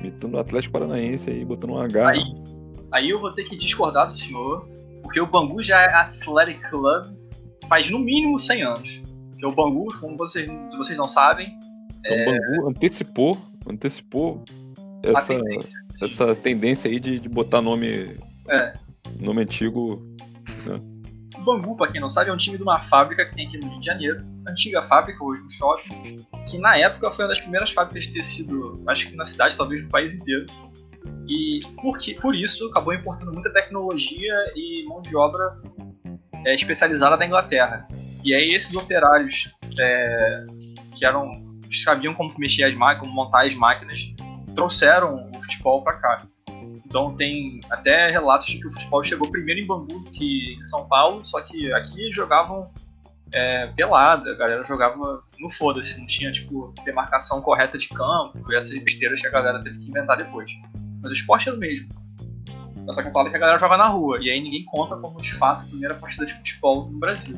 [0.00, 2.08] Imitando o Atlético Paranaense aí, botando um H.
[2.08, 2.22] Aí,
[2.90, 4.66] aí eu vou ter que discordar do senhor,
[5.02, 7.06] porque o Bangu já é Athletic Club
[7.68, 9.02] faz no mínimo 100 anos.
[9.30, 11.56] Porque o Bangu, como vocês, se vocês não sabem,
[12.04, 13.38] Então o Bangu antecipou,
[13.70, 14.42] antecipou
[15.02, 15.78] essa, tendência.
[16.02, 18.16] essa tendência aí de, de botar nome,
[18.48, 18.72] É.
[19.20, 20.02] nome antigo.
[21.36, 23.58] O Bangu, pra quem não sabe, é um time de uma fábrica que tem aqui
[23.58, 24.24] no Rio de Janeiro.
[24.48, 26.16] Antiga fábrica, hoje um shopping.
[26.48, 29.82] Que na época foi uma das primeiras fábricas de tecido, acho que na cidade, talvez
[29.82, 30.46] no país inteiro.
[31.28, 35.60] E por, que, por isso acabou importando muita tecnologia e mão de obra
[36.46, 37.86] é, especializada da Inglaterra.
[38.24, 40.44] E aí esses operários é,
[40.96, 44.14] que eram sabiam como mexer as máquinas, como montar as máquinas,
[44.54, 46.26] trouxeram o futebol para cá.
[46.86, 50.88] Então tem até relatos de que o futebol chegou primeiro em Bangu que em São
[50.88, 52.70] Paulo, só que aqui jogavam
[53.32, 58.56] é, pelada, a galera jogava no foda-se, não tinha tipo demarcação correta de campo, e
[58.56, 60.50] essas besteiras que a galera teve que inventar depois.
[61.00, 61.88] Mas o esporte é o mesmo.
[62.92, 65.20] Só que eu falo que a galera joga na rua, e aí ninguém conta como
[65.20, 67.36] de fato a primeira partida de futebol no Brasil.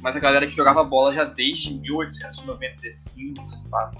[0.00, 3.90] Mas a galera que jogava bola já desde 1895, sei lá,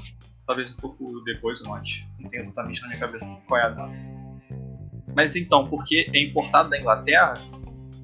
[0.46, 2.04] talvez um pouco depois ou antes.
[2.18, 3.92] Não tenho exatamente na minha cabeça qual é a data.
[5.14, 7.34] Mas então, porque é importado da Inglaterra,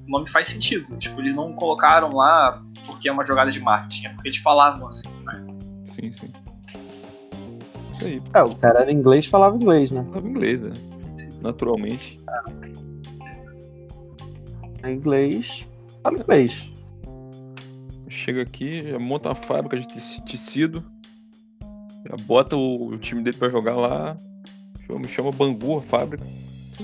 [0.07, 0.97] o nome faz sentido.
[0.97, 4.87] Tipo, eles não colocaram lá porque é uma jogada de marketing, é porque eles falavam
[4.87, 5.45] assim, né?
[5.85, 6.31] Sim, sim.
[7.99, 10.03] Isso aí, É, o cara era inglês falava inglês, né?
[10.03, 10.73] falava inglês, né?
[11.41, 12.17] Naturalmente.
[14.83, 15.67] É inglês,
[16.03, 16.71] fala inglês.
[18.07, 20.83] Chega aqui, já monta uma fábrica de teci- tecido,
[22.09, 24.15] já bota o, o time dele pra jogar lá,
[24.85, 26.25] chama, chama Bangu a fábrica.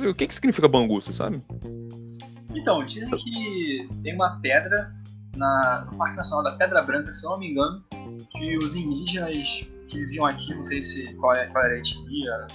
[0.08, 1.42] O que, que significa Bangu, você sabe?
[2.54, 4.94] Então, dizem que tem uma pedra
[5.36, 7.82] na, no Parque Nacional da Pedra Branca, se eu não me engano,
[8.32, 12.34] que os indígenas que viviam aqui, não sei se qual, é, qual era a etnia,
[12.34, 12.48] a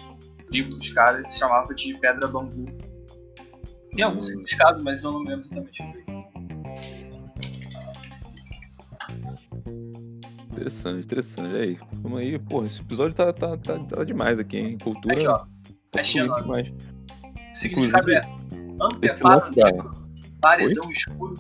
[0.46, 2.66] tribo dos caras, se chamava de Pedra Bambu.
[3.94, 6.20] Tem algum significado, mas eu não lembro exatamente o que.
[10.52, 11.54] Interessante, interessante.
[11.54, 14.78] E aí, vamos aí, porra, esse episódio tá, tá, tá, tá demais aqui, hein?
[14.78, 15.14] Cultura.
[15.14, 15.38] Aqui, ó.
[15.90, 16.40] tá É Xenon.
[16.42, 16.68] demais.
[16.68, 18.20] O significado é
[18.80, 19.92] anteparo negro,
[20.40, 21.34] paredão escuro,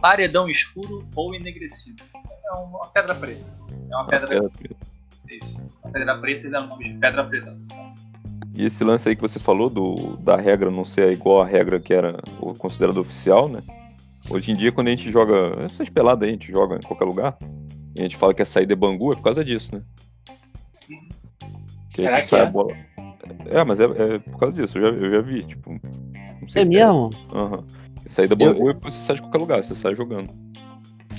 [0.00, 2.02] paredão escuro ou enegrecido.
[2.14, 3.44] É uma pedra preta.
[3.90, 4.83] É uma pedra pedra preta.
[5.94, 7.56] Pedra preta dá o nome de pedra preta.
[8.52, 11.80] E esse lance aí que você falou do, da regra não ser igual à regra
[11.80, 12.20] que era
[12.58, 13.62] considerada oficial, né?
[14.28, 15.62] Hoje em dia, quando a gente joga.
[15.62, 17.38] Essas peladas aí, a gente joga em qualquer lugar.
[17.94, 19.82] E a gente fala que a saída é Bangu, é por causa disso, né?
[21.90, 22.42] Que Será que sai é?
[22.42, 22.74] a bola.
[23.46, 25.70] É, mas é, é por causa disso, eu já, eu já vi, tipo.
[25.70, 27.10] Não sei É se mesmo?
[27.32, 27.64] Aham.
[28.06, 30.28] Saída Bangu é você sai de qualquer lugar, você sai jogando.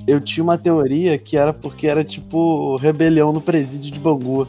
[0.06, 4.48] Eu tinha uma teoria que era porque era tipo rebelião no presídio de Bangu.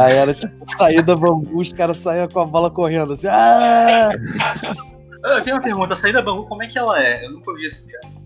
[0.00, 3.26] Aí era tipo saída Bangu, os caras saíam com a bola correndo assim.
[3.28, 4.10] Ah!
[5.24, 7.24] Ah, Eu tenho uma pergunta, a saída Bangu, como é que ela é?
[7.24, 8.20] Eu nunca ouvi esse termo.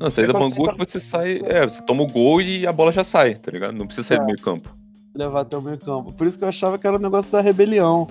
[0.00, 1.40] Não, saída quando Bangu você é que você sai.
[1.44, 3.74] É, você toma o gol e a bola já sai, tá ligado?
[3.74, 4.20] Não precisa sair É.
[4.20, 4.74] do meio campo.
[5.14, 6.12] Levar até o meio campo.
[6.12, 8.08] Por isso que eu achava que era o negócio da rebelião.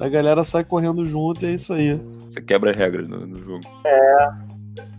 [0.00, 2.00] A galera sai correndo junto e é isso aí.
[2.30, 3.60] Você quebra as regras no, no jogo.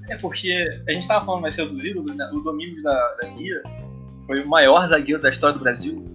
[0.09, 2.29] É porque a gente tava falando mais cedo dos ídolos, né?
[2.33, 3.63] O Domingos da, da Guia
[4.27, 6.05] foi o maior zagueiro da história do Brasil.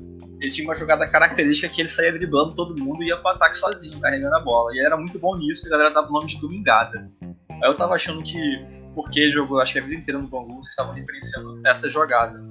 [0.41, 3.57] Ele tinha uma jogada característica que ele saía driblando todo mundo e ia pro ataque
[3.57, 4.73] sozinho, carregando a bola.
[4.75, 7.11] E ele era muito bom nisso e a galera dava o nome de Domingada.
[7.23, 8.39] Aí eu tava achando que,
[8.95, 12.47] porque ele jogou acho que a vida inteira no Bangu, vocês estavam referenciando essa jogada.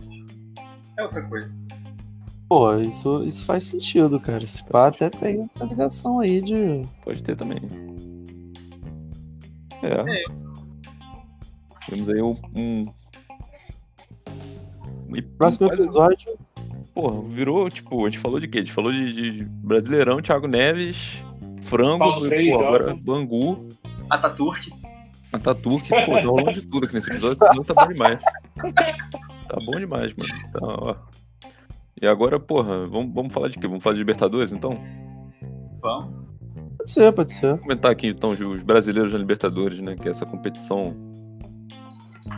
[0.97, 1.55] É outra coisa.
[2.47, 4.43] Pô, isso, isso faz sentido, cara.
[4.43, 6.83] Esse pá até tem essa ligação aí de.
[7.03, 7.59] Pode ter também.
[9.81, 10.23] É.
[11.87, 12.35] Temos aí um.
[12.55, 12.85] um...
[15.15, 16.37] E, Próximo episódio.
[16.95, 18.59] Porra, virou, tipo, a gente falou de quê?
[18.59, 21.21] A gente falou de, de Brasileirão, Thiago Neves,
[21.63, 22.95] Frango, Paulo Freire, pô, agora.
[22.95, 23.67] Bangu,
[24.09, 24.71] Ataturk.
[25.33, 28.19] Ataturk, pô, tá rolando de tudo aqui nesse episódio, episódio tá bom demais.
[29.49, 30.51] Tá bom demais, mano.
[30.53, 30.95] Tá, ó.
[32.01, 33.67] E agora, porra, vamos, vamos falar de quê?
[33.67, 34.81] Vamos falar de Libertadores, então?
[35.81, 36.25] Vamos.
[36.77, 37.47] Pode ser, pode ser.
[37.47, 39.95] Vamos comentar aqui, então, os brasileiros na Libertadores, né?
[39.95, 40.95] Que é essa competição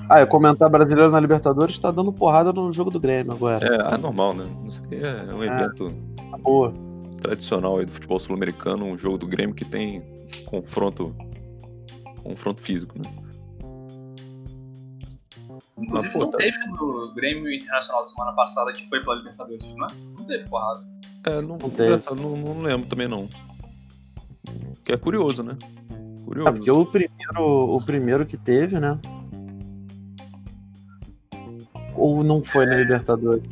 [0.10, 3.66] Ah, eu comentar brasileiro na Libertadores tá dando porrada no jogo do Grêmio agora.
[3.66, 4.46] É, ah, normal, né?
[4.68, 5.48] Isso aqui é um É.
[5.48, 5.94] evento
[6.32, 6.74] Tá boa.
[7.22, 10.04] tradicional aí do futebol sul-americano, um jogo do Grêmio que tem
[10.46, 11.16] confronto
[12.24, 13.10] confronto físico, né?
[15.78, 19.86] Inclusive pô, não tá- teve no Grêmio Internacional semana passada que foi pela Libertadores, não
[19.86, 19.90] é?
[20.18, 20.84] Não teve porrada.
[21.26, 22.04] É, não, Não teve.
[22.16, 23.28] não, não lembro também não.
[24.84, 25.58] Que é curioso, né?
[26.26, 26.50] Curioso.
[26.50, 27.42] É porque o primeiro,
[27.76, 29.00] o primeiro que teve, né?
[31.98, 33.44] Ou não foi na Libertadores?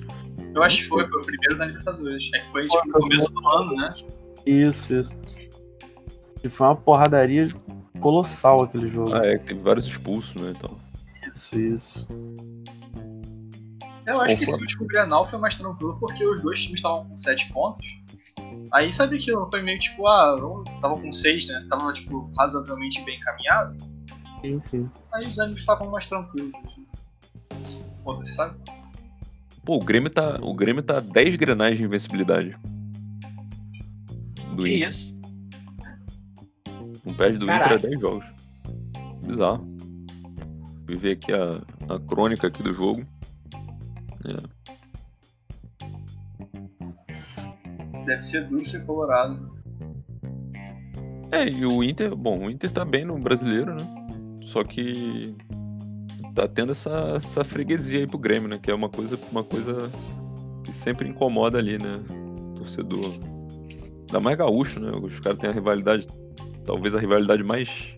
[0.54, 2.30] Eu acho que foi, foi o primeiro da Libertadores.
[2.34, 3.96] É que foi tipo, no começo do ano, né?
[4.46, 5.14] Isso, isso.
[6.44, 7.50] E foi uma porradaria
[8.00, 9.14] colossal aquele jogo.
[9.14, 10.54] Ah, é, que teve vários expulsos, né?
[10.56, 10.78] Então.
[11.30, 12.08] Isso, isso.
[14.06, 17.06] Eu acho Ou que esse último Grenal foi mais tranquilo porque os dois times estavam
[17.06, 17.86] com 7 pontos.
[18.72, 20.36] Aí sabe que foi meio tipo, ah,
[20.82, 21.66] tava com 6, né?
[21.70, 23.78] Tava tipo razoavelmente bem encaminhado.
[24.42, 24.90] Sim, sim.
[25.14, 26.54] Aí os ânimos estavam mais tranquilos.
[26.64, 26.86] assim.
[28.06, 28.56] Foda-se, sabe?
[29.66, 30.38] Pô, o Grêmio tá.
[30.42, 32.56] O Grêmio tá 10 grenais de invencibilidade.
[34.56, 34.88] Do Que Inter.
[34.88, 35.16] isso?
[37.04, 37.76] Um perde do Caraca.
[37.76, 38.26] Inter é 10 jogos.
[39.26, 39.68] Bizarro.
[40.86, 43.04] Fui ver aqui a, a crônica aqui do jogo.
[48.06, 49.52] Deve ser duro ser colorado.
[51.32, 53.84] É, e o Inter, bom, o Inter tá bem no brasileiro, né?
[54.44, 55.36] Só que
[56.36, 58.60] tá tendo essa, essa freguesia aí pro Grêmio, né?
[58.62, 59.90] Que é uma coisa, uma coisa
[60.64, 62.02] que sempre incomoda ali, né?
[62.52, 63.06] O torcedor.
[64.02, 64.92] Ainda mais gaúcho, né?
[65.02, 66.06] Os caras têm a rivalidade,
[66.66, 67.96] talvez a rivalidade mais.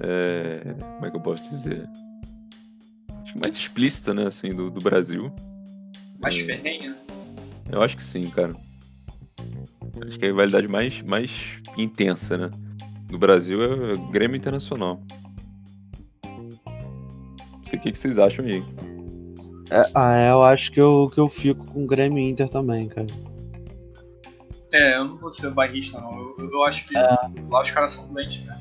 [0.00, 1.88] É, como é que eu posso dizer?
[3.22, 4.26] Acho que mais explícita, né?
[4.26, 5.32] Assim, do, do Brasil.
[6.20, 6.44] Mais É.
[6.44, 6.90] ferrenha.
[6.90, 6.96] né?
[7.72, 8.54] Eu acho que sim, cara.
[10.06, 11.30] Acho que a rivalidade mais, mais
[11.78, 12.50] intensa, né?
[13.06, 15.00] Do Brasil é o Grêmio Internacional.
[17.64, 18.62] Não sei o que, que vocês acham aí.
[19.70, 22.48] É, ah, é, eu acho que eu, que eu fico com o Grêmio e Inter
[22.48, 23.06] também, cara.
[24.74, 26.34] É, eu não vou ser barrista, não.
[26.38, 28.60] Eu, eu acho que lá os caras são doentes, né?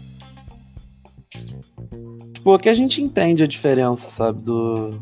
[2.34, 5.02] Tipo, que a gente entende a diferença, sabe, do,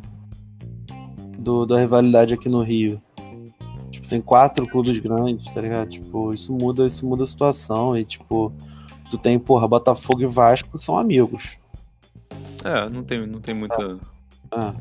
[1.37, 2.99] do da rivalidade aqui no Rio.
[3.91, 5.89] Tipo, tem quatro clubes grandes, tá ligado?
[5.89, 8.51] Tipo, isso muda, isso muda a situação e tipo,
[9.09, 11.60] tu tem, porra, Botafogo e Vasco são amigos.
[12.63, 13.97] É, não tem, não tem muita.
[14.51, 14.73] Ah.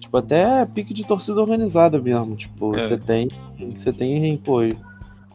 [0.00, 2.34] Tipo, até pique de torcida organizada mesmo.
[2.36, 2.80] Tipo, É.
[2.80, 3.28] você tem.
[3.74, 4.58] Você tem, pô.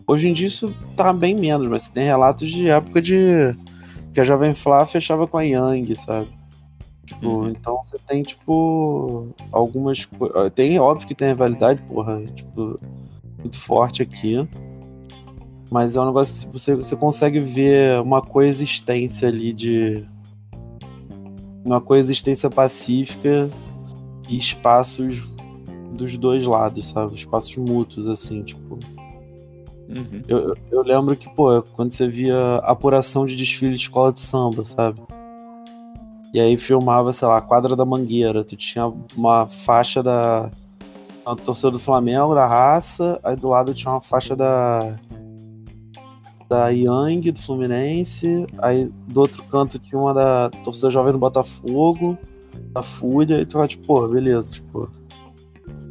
[0.07, 3.55] Hoje em dia isso tá bem menos, mas você tem relatos de época de.
[4.13, 6.27] Que a Jovem Flá fechava com a Yang, sabe?
[7.05, 7.49] Tipo, Uhum.
[7.49, 10.51] então você tem, tipo, algumas coisas.
[10.53, 12.79] Tem, óbvio que tem rivalidade, porra, tipo,
[13.37, 14.47] muito forte aqui.
[15.71, 20.03] Mas é um negócio que você, você consegue ver uma coexistência ali de.
[21.69, 23.47] Uma coexistência pacífica
[24.27, 25.29] e espaços
[25.93, 27.13] dos dois lados, sabe?
[27.13, 28.79] Espaços mútuos, assim, tipo.
[29.87, 30.21] Uhum.
[30.27, 34.65] Eu, eu- lembro que, pô, quando você via apuração de desfile de escola de samba,
[34.65, 34.99] sabe?
[36.33, 38.43] E aí filmava, sei lá, a quadra da Mangueira.
[38.43, 40.49] Tu tinha uma faixa da.
[41.23, 44.95] A torcida do Flamengo, da raça, aí do lado tinha uma faixa da.
[46.49, 52.17] Da Yang, do Fluminense, aí do outro canto tinha uma da torcida jovem do Botafogo,
[52.73, 54.91] da Fúria, e tu lá, tipo, pô, beleza, tipo.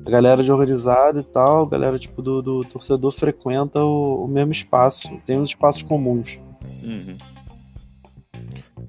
[0.04, 4.28] A galera de organizada e tal, a galera tipo do, do torcedor frequenta o, o
[4.28, 6.40] mesmo espaço, tem os espaços comuns.
[6.82, 7.16] Uhum.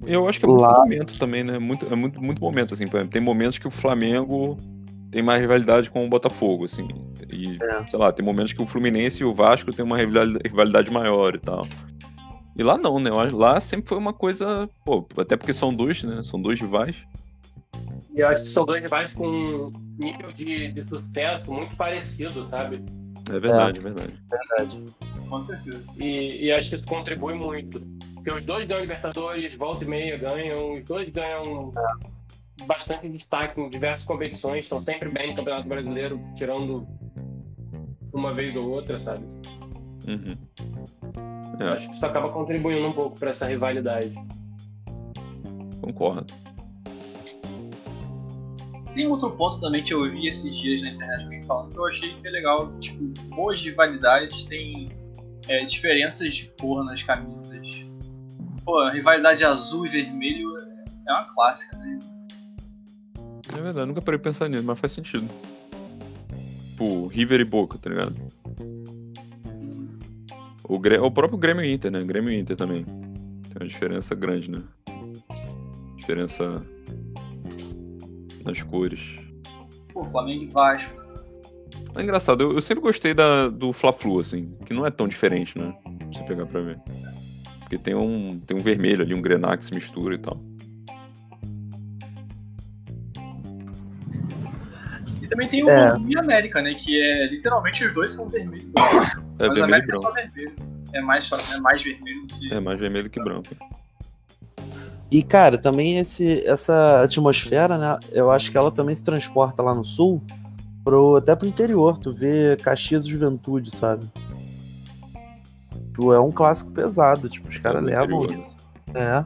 [0.05, 1.59] Eu acho que é muito Lá- momento também, né?
[1.59, 2.87] Muito, é muito, muito momento, assim.
[2.87, 4.57] por exemplo, Tem momentos que o Flamengo
[5.11, 6.87] tem mais rivalidade com o Botafogo, assim.
[7.31, 7.87] E, É.
[7.87, 11.39] sei lá, tem momentos que o Fluminense e o Vasco tem uma rivalidade, maior e
[11.39, 11.65] tal.
[12.55, 13.09] E lá não, né?
[13.09, 14.69] Lá sempre foi uma coisa.
[14.83, 16.21] Pô, até porque são dois, né?
[16.23, 17.03] São dois rivais.
[18.13, 22.47] E eu acho que são dois rivais com um nível de, de sucesso muito parecido,
[22.49, 22.83] sabe?
[23.31, 24.13] É verdade, é verdade.
[24.29, 24.83] Verdade.
[25.29, 25.87] Com certeza.
[25.97, 27.79] E, e acho que isso contribui muito.
[28.15, 31.71] Porque os dois ganham Libertadores, volta e meia ganham, os dois ganham
[32.65, 36.87] bastante destaque em diversas competições, estão sempre bem no Campeonato Brasileiro, tirando
[38.13, 39.25] uma vez ou outra, sabe?
[40.07, 40.35] Uhum.
[41.59, 44.13] Eu É, acho que isso acaba contribuindo um pouco para essa rivalidade.
[45.81, 46.25] concordo.
[48.93, 51.85] Tem outro ponto também que eu vi esses dias na internet alguém falando que eu
[51.87, 52.71] achei que é legal.
[52.79, 54.89] Tipo, boas rivalidades têm
[55.47, 57.85] é, diferenças de cor nas camisas.
[58.65, 60.55] Pô, a rivalidade azul e vermelho
[61.07, 61.99] é uma clássica, né?
[63.57, 65.27] É verdade, nunca parei pra pensar nisso, mas faz sentido.
[66.79, 68.15] Tipo, River e Boca, tá ligado?
[70.63, 72.01] O, o próprio Grêmio e Inter, né?
[72.03, 72.85] Grêmio e Inter também.
[72.85, 74.61] Tem uma diferença grande, né?
[75.97, 76.63] Diferença
[78.45, 79.01] nas cores.
[79.91, 80.99] Pô, Flamengo e Vasco.
[81.97, 85.57] É engraçado, eu, eu sempre gostei da, do Fla-Flu, assim, que não é tão diferente,
[85.57, 85.75] né?
[86.13, 86.79] Se você pegar pra ver.
[87.59, 90.39] Porque tem um, tem um vermelho ali, um grená que se mistura e tal.
[95.39, 95.93] Também tem o É.
[95.93, 96.73] Bangu e América, né?
[96.73, 98.71] Que é literalmente os dois são vermelhos.
[98.75, 100.55] É Mas vermelho e América é só vermelho.
[100.91, 102.53] É mais, só, é mais vermelho que.
[102.53, 103.55] É mais vermelho que branco.
[105.11, 107.97] E, cara, também esse, essa atmosfera, né?
[108.11, 110.21] Eu acho que ela também se transporta lá no sul,
[110.83, 111.97] pro, até pro interior.
[111.97, 114.05] Tu vê Caxias Juventude, sabe?
[115.87, 117.29] Tipo, é um clássico pesado.
[117.29, 118.45] Tipo, os caras levam interior.
[118.45, 118.55] isso.
[118.93, 119.23] É.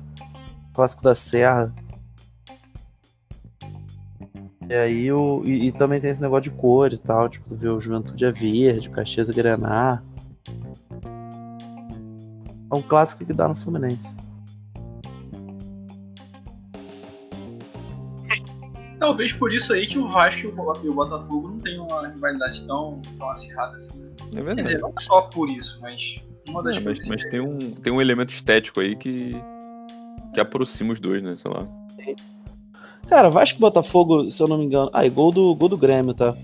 [0.74, 1.74] Clássico da Serra.
[4.70, 5.44] E aí o.
[5.46, 7.30] E, e também tem esse negócio de cor e tal.
[7.30, 10.04] Tipo, tu vê o Juventude é verde, o Caxias é grenar.
[12.72, 14.18] É um clássico que dá no Fluminense.
[19.00, 22.08] Talvez por isso aí que o Vasco e o Bo- o Botafogo não tenham uma
[22.08, 24.02] rivalidade tão, tão acirrada assim.
[24.32, 24.64] É Quer verdade.
[24.64, 27.08] dizer, não só por isso, mas uma das É, mas, coisas.
[27.10, 29.36] mas tem, um, tem um elemento estético aí que,
[30.34, 31.36] que aproxima os dois, né?
[31.36, 31.68] Sei lá.
[33.08, 34.90] Cara, Vasco Botafogo, se eu não me engano.
[34.94, 36.36] Ah, e gol do, gol do Grêmio, tá?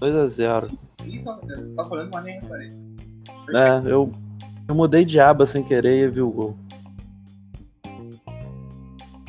[0.00, 0.70] 2x0.
[1.04, 1.38] Ih, tá,
[1.76, 2.68] tá falando, mas nem reparei.
[3.54, 4.12] É, eu,
[4.68, 6.56] eu mudei de aba sem querer e vi o gol.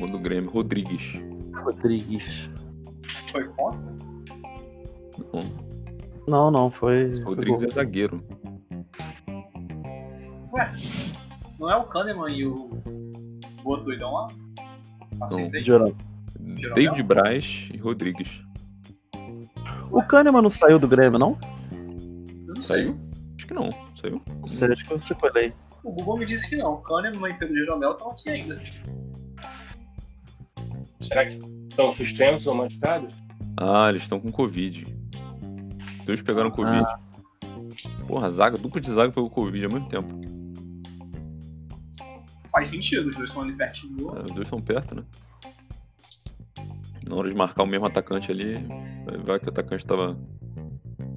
[0.00, 1.20] O do Grêmio, Rodrigues.
[1.54, 2.50] Rodrigues.
[3.30, 3.94] Foi contra?
[6.28, 7.12] Não, não, foi.
[7.16, 7.70] foi Rodrigues gol.
[7.70, 8.24] é zagueiro.
[10.52, 10.72] Ué,
[11.58, 12.70] não é o Kahneman e o,
[13.64, 14.26] o outro doidão lá?
[15.20, 15.64] Acertei.
[15.64, 15.94] Jorão.
[16.38, 18.28] David Braz e Rodrigues.
[19.90, 21.38] O Kahneman não saiu do Grêmio, não?
[22.46, 22.62] Não.
[22.62, 22.94] Saiu?
[23.36, 23.68] Acho que não.
[24.00, 24.22] Saiu?
[24.40, 25.52] Não sei, acho que eu sequelei.
[25.82, 26.74] O Google me disse que não.
[26.74, 28.58] O Kahneman e Pedro Jeromel estão aqui ainda.
[31.00, 33.14] Será que estão suspensos ou machucados?
[33.56, 34.86] Ah, eles estão com Covid.
[36.04, 36.84] Dois pegaram Covid.
[38.06, 40.20] Porra, zaga, dupla de zaga pegou Covid há muito tempo.
[42.50, 45.02] Faz sentido, os dois estão ali pertinho do É, os dois estão perto, né?
[47.08, 48.54] Na hora de marcar o mesmo atacante ali,
[49.24, 50.18] vai que o atacante tava,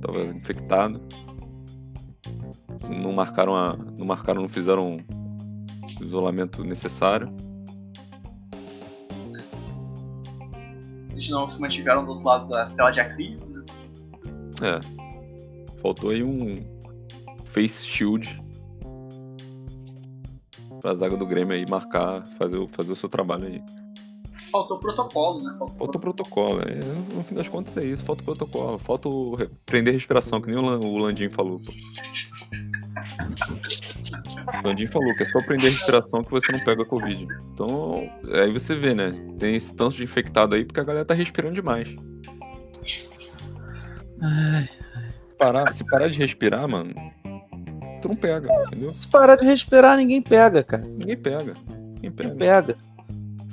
[0.01, 1.01] tava infectado.
[2.89, 3.75] Não marcaram a.
[3.75, 4.97] Não marcaram, não fizeram
[5.99, 7.29] o isolamento necessário.
[11.11, 13.65] Eles não se mantiveram do outro lado da tela de acrílico, né?
[14.61, 15.81] É.
[15.81, 16.63] Faltou aí um
[17.45, 18.41] face shield
[20.81, 23.86] pra zaga do Grêmio aí marcar, fazer, fazer o seu trabalho aí.
[24.51, 25.55] Faltou protocolo, né?
[25.57, 29.09] Faltou Falta o protocolo, é, no fim das contas é isso, falta o protocolo, falta
[29.65, 31.59] prender respiração, que nem o, Lan- o Landim falou.
[31.59, 31.71] Pô.
[34.63, 37.27] O Landim falou que é só prender respiração que você não pega a Covid.
[37.53, 38.09] Então,
[38.41, 39.13] aí você vê, né?
[39.37, 41.93] Tem esse tanto de infectado aí porque a galera tá respirando demais.
[45.37, 46.93] Parar, se parar de respirar, mano,
[48.01, 48.93] tu não pega, entendeu?
[48.93, 50.83] Se parar de respirar, ninguém pega, cara.
[50.83, 51.53] Ninguém pega.
[51.95, 52.29] Ninguém pega.
[52.29, 52.77] Ninguém pega.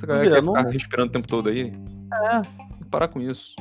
[0.04, 1.72] Essa galera Vê, quer não- ficar respirando o tempo todo aí.
[2.12, 2.42] É.
[2.90, 3.54] Parar com isso.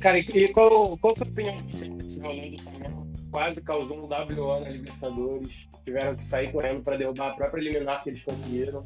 [0.00, 3.06] Cara, e, qual, qual foi a opinião de vocês desse rolê do Flamengo?
[3.30, 5.66] Quase causou um WO na Libertadores.
[5.84, 8.84] Tiveram que sair correndo pra derrubar a própria eliminar que eles conseguiram.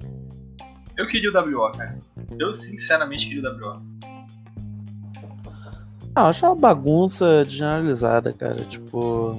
[0.97, 1.99] Eu queria o WO, cara.
[2.39, 3.83] Eu sinceramente queria o WO.
[6.15, 8.65] Ah, eu acho uma bagunça generalizada, cara.
[8.65, 9.39] Tipo.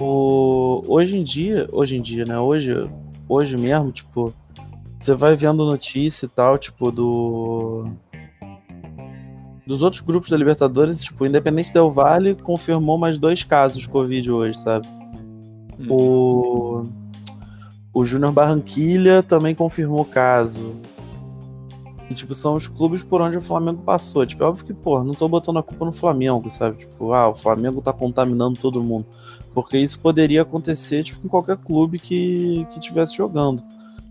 [0.00, 0.82] O...
[0.86, 2.38] Hoje em dia, hoje em dia, né?
[2.38, 2.72] Hoje,
[3.28, 4.32] hoje mesmo, tipo,
[4.98, 7.88] você vai vendo notícia e tal, tipo, do.
[9.66, 13.88] Dos outros grupos da Libertadores, tipo, o Independente Del Vale confirmou mais dois casos de
[13.88, 14.88] Covid hoje, sabe?
[15.88, 16.84] O.
[17.92, 20.76] O Júnior Barranquilha também confirmou o caso.
[22.10, 24.24] E, tipo, são os clubes por onde o Flamengo passou.
[24.24, 26.78] Tipo, é óbvio que, pô, não tô botando a culpa no Flamengo, sabe?
[26.78, 29.06] Tipo, ah, o Flamengo tá contaminando todo mundo.
[29.52, 33.62] Porque isso poderia acontecer, tipo, com qualquer clube que, que tivesse jogando.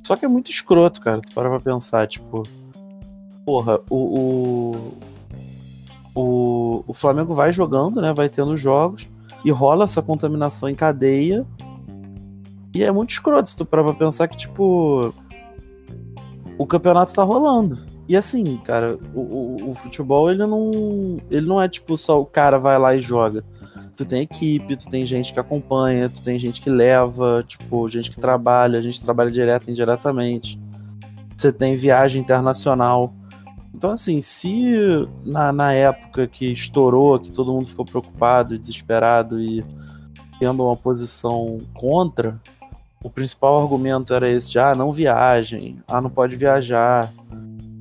[0.08, 1.20] Só que é muito escroto, cara.
[1.20, 2.43] Tu para pra pensar, tipo.
[3.45, 4.72] Porra, o.
[6.16, 8.14] O, o, o Flamengo vai jogando, né?
[8.14, 9.05] Vai tendo jogos.
[9.43, 11.45] E rola essa contaminação em cadeia.
[12.74, 15.14] E é muito escroto se tu parar pra pensar que, tipo.
[16.58, 17.78] O campeonato tá rolando.
[18.08, 21.18] E assim, cara, o, o, o futebol ele não.
[21.30, 23.43] Ele não é tipo só o cara vai lá e joga.
[23.98, 28.12] Tu tem equipe, tu tem gente que acompanha, tu tem gente que leva, tipo, gente
[28.12, 30.60] que trabalha, a gente trabalha direto e indiretamente.
[31.36, 33.12] Você tem viagem internacional.
[33.74, 34.76] Então, assim, se
[35.26, 39.66] na, na época que estourou, que todo mundo ficou preocupado, desesperado e
[40.39, 42.39] tendo uma posição contra,
[43.04, 47.12] o principal argumento era esse de, ah, não viagem, ah, não pode viajar.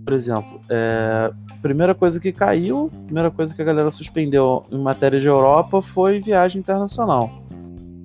[0.03, 1.31] Por exemplo, é,
[1.63, 6.19] primeira coisa que caiu, primeira coisa que a galera suspendeu em matéria de Europa foi
[6.21, 7.31] viagem internacional.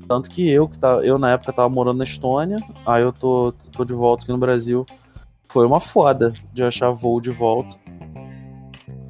[0.08, 3.54] Tanto que eu, que tá, eu na época tava morando na Estônia, aí eu tô,
[3.72, 4.86] tô de volta aqui no Brasil.
[5.48, 7.78] Foi uma foda de achar voo de volta.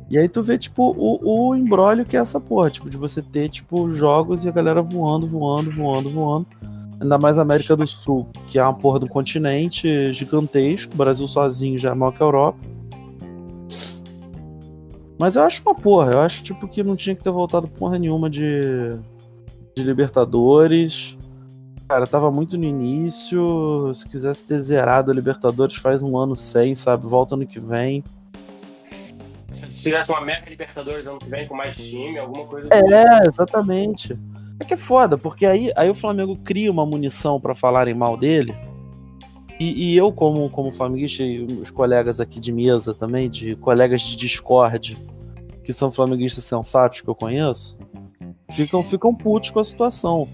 [0.09, 3.21] E aí tu vê, tipo, o, o embrólio que é essa porra, tipo, de você
[3.21, 6.47] ter, tipo, jogos e a galera voando, voando, voando, voando.
[6.99, 10.93] Ainda mais a América do Sul, que é uma porra do continente gigantesco.
[10.93, 12.59] O Brasil sozinho já é maior que a Europa.
[15.21, 16.13] Mas eu acho uma porra.
[16.13, 18.89] Eu acho tipo que não tinha que ter voltado porra nenhuma de,
[19.75, 21.15] de Libertadores.
[21.87, 23.93] Cara, tava muito no início.
[23.93, 27.05] Se quisesse ter zerado a Libertadores, faz um ano sem, sabe?
[27.05, 28.03] Volta ano que vem.
[29.69, 32.69] Se tivesse uma mega Libertadores ano que vem com mais time, alguma coisa.
[32.71, 34.17] É, exatamente.
[34.59, 38.17] É que é foda, porque aí, aí o Flamengo cria uma munição para falarem mal
[38.17, 38.55] dele.
[39.59, 44.01] E, e, eu, como, como flamenguista, e os colegas aqui de mesa também, de colegas
[44.01, 44.97] de Discord,
[45.63, 47.77] que são flamenguistas sensatos que eu conheço,
[48.51, 50.27] ficam, ficam putos com a situação.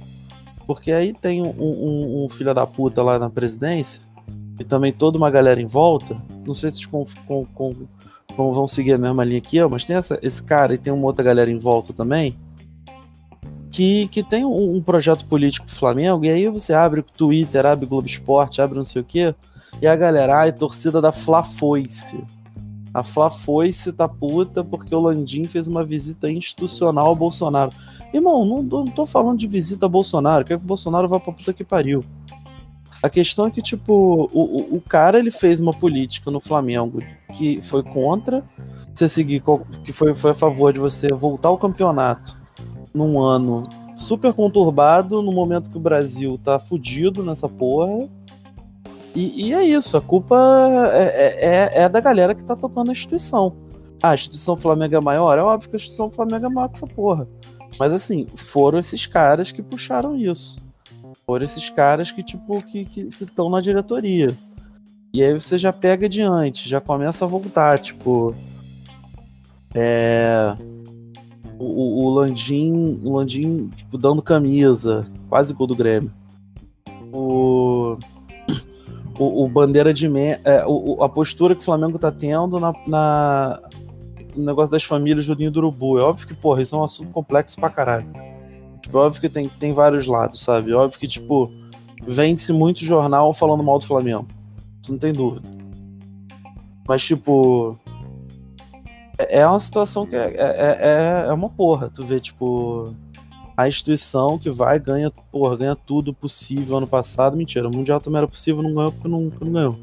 [0.65, 4.01] Porque aí tem um, um, um filho da puta lá na presidência
[4.59, 6.21] e também toda uma galera em volta.
[6.45, 7.75] Não sei se com, com, com,
[8.35, 10.91] com vão seguir a mesma linha que eu, mas tem essa, esse cara e tem
[10.91, 12.35] uma outra galera em volta também.
[13.71, 17.85] Que, que tem um, um projeto político Flamengo, e aí você abre o Twitter, abre
[17.85, 19.35] o Globo Esporte, abre não sei o quê,
[19.81, 22.23] e a galera, ai, torcida da Fla Foice.
[22.97, 27.71] A Fla Foice tá puta porque o Landim fez uma visita institucional ao Bolsonaro.
[28.11, 31.31] Irmão, não, não tô falando de visita a Bolsonaro, quero que o Bolsonaro vá pra
[31.31, 32.03] puta que pariu.
[33.03, 37.03] A questão é que, tipo, o, o cara ele fez uma política no Flamengo
[37.35, 38.43] que foi contra
[38.91, 39.43] você seguir,
[39.83, 42.35] que foi, foi a favor de você voltar ao campeonato
[42.95, 43.61] num ano
[43.95, 48.09] super conturbado, no momento que o Brasil tá fudido nessa porra.
[49.17, 50.37] E, e é isso, a culpa
[50.93, 53.51] é, é, é, da galera que tá tocando a instituição.
[53.99, 55.39] Ah, a instituição Flamengo é maior?
[55.39, 57.27] É óbvio que a instituição Flamengo é maior que essa porra.
[57.79, 60.59] Mas assim, foram esses caras que puxaram isso.
[61.25, 64.37] Foram esses caras que, tipo, que estão na diretoria.
[65.11, 68.35] E aí você já pega adiante, já começa a voltar, tipo.
[69.73, 70.55] É.
[71.57, 76.13] O, o Landim, o Landim, tipo, dando camisa, quase gol do Grêmio.
[77.11, 77.97] O,
[79.17, 82.73] o, o Bandeira de me, é, o, a postura que o Flamengo tá tendo na,
[82.87, 83.61] na,
[84.35, 85.99] o negócio das famílias do Ninho do Urubu.
[85.99, 88.07] É óbvio que, porra, isso é um assunto complexo pra caralho.
[88.81, 90.71] Tipo, é óbvio que tem, tem vários lados, sabe?
[90.71, 91.51] É óbvio que, tipo,
[92.05, 94.27] vende-se muito jornal falando mal do Flamengo.
[94.81, 95.47] Isso não tem dúvida.
[96.87, 97.77] Mas, tipo.
[99.17, 101.89] É, é uma situação que é, é, é, é uma porra.
[101.93, 102.95] Tu vê, tipo.
[103.57, 107.35] A instituição que vai, ganha, porra, ganha tudo possível ano passado.
[107.35, 109.79] Mentira, o Mundial também era possível, não ganhou porque não, não ganhou.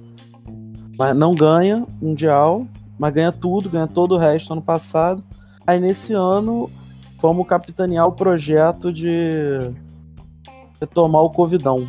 [0.96, 5.24] Mas não ganha Mundial, mas ganha tudo, ganha todo o resto ano passado.
[5.66, 6.70] Aí nesse ano,
[7.18, 9.58] fomos capitanear o projeto de
[10.80, 11.88] retomar o Covidão.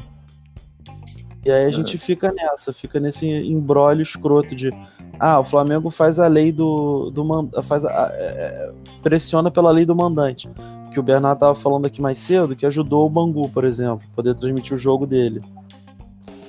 [1.46, 1.72] E aí a é.
[1.72, 4.72] gente fica nessa, fica nesse embrólio escroto de
[5.20, 7.24] ah, o Flamengo faz a lei do, do
[7.62, 8.72] faz a, é,
[9.04, 10.50] pressiona pela lei do mandante,
[10.96, 14.34] que o Bernardo tava falando aqui mais cedo, que ajudou o Bangu, por exemplo, poder
[14.34, 15.42] transmitir o jogo dele.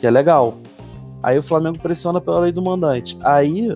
[0.01, 0.59] Que é legal.
[1.21, 3.19] Aí o Flamengo pressiona pela lei do mandante.
[3.23, 3.73] Aí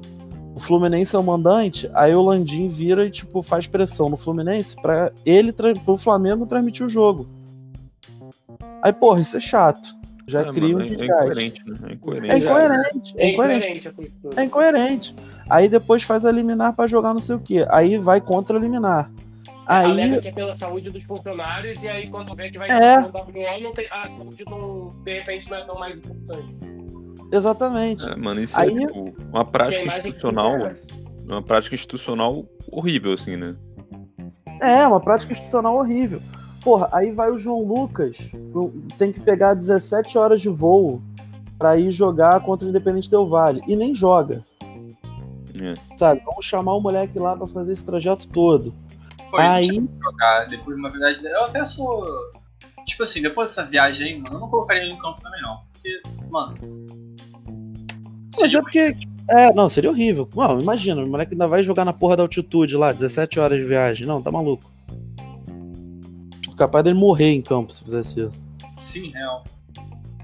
[0.54, 4.76] o Fluminense é o mandante, aí o Landim vira e tipo faz pressão no Fluminense
[4.80, 5.52] para ele
[5.84, 7.26] pro Flamengo transmitir o jogo.
[8.80, 9.88] Aí, porra, isso é chato.
[10.28, 11.78] Já é, cria um é, é incoerente, né?
[11.82, 12.30] É incoerente.
[12.30, 13.14] É incoerente.
[13.16, 13.94] É incoerente.
[14.36, 15.16] É incoerente.
[15.48, 17.66] Aí depois faz a liminar para jogar não sei o quê.
[17.68, 19.10] Aí vai contra a liminar.
[19.70, 19.88] Aí...
[19.88, 22.98] Alega que é pela saúde dos funcionários e aí quando vê que vai é.
[22.98, 26.56] WO, não tem, a saúde não, de repente não é tão mais importante.
[27.30, 28.08] Exatamente.
[28.08, 28.82] É, mano, isso é, Aí...
[28.82, 30.54] é tipo, uma prática institucional.
[31.24, 33.54] Uma prática institucional horrível, assim, né?
[34.60, 36.20] É, uma prática institucional horrível.
[36.64, 38.32] Porra, aí vai o João Lucas,
[38.98, 41.00] tem que pegar 17 horas de voo
[41.56, 43.62] para ir jogar contra o Independente Del Vale.
[43.68, 44.44] E nem joga.
[45.54, 45.74] É.
[45.96, 46.22] Sabe?
[46.26, 48.74] Vamos chamar o moleque lá para fazer esse trajeto todo.
[49.30, 49.68] Pô, aí.
[50.02, 52.04] Jogar depois, na verdade, eu até sou.
[52.86, 55.60] Tipo assim, depois dessa viagem aí, mano, eu não colocaria ele no campo também, não.
[55.72, 56.54] Porque, mano,
[58.38, 58.96] mas é porque.
[59.28, 60.28] É, não, seria horrível.
[60.34, 63.64] Não, imagina, o moleque ainda vai jogar na porra da altitude lá, 17 horas de
[63.64, 64.06] viagem.
[64.06, 64.70] Não, tá maluco.
[66.56, 68.44] Capaz dele morrer em campo se fizesse isso.
[68.74, 69.44] Sim, real.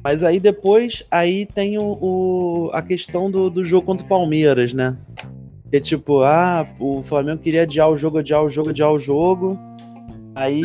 [0.03, 4.73] Mas aí depois, aí tem o, o, a questão do, do jogo contra o Palmeiras,
[4.73, 4.97] né?
[5.73, 9.59] É tipo, ah, o Flamengo queria adiar o jogo, adiar o jogo, adiar o jogo.
[10.35, 10.62] Aí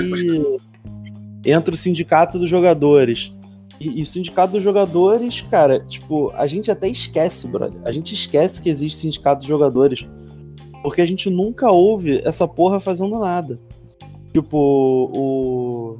[1.45, 3.34] entra o sindicato dos jogadores.
[3.80, 7.82] E, e o sindicato dos jogadores, cara, tipo, a gente até esquece, brother.
[7.84, 10.08] A gente esquece que existe sindicato dos jogadores.
[10.84, 13.60] Porque a gente nunca ouve essa porra fazendo nada.
[14.32, 15.97] Tipo, o,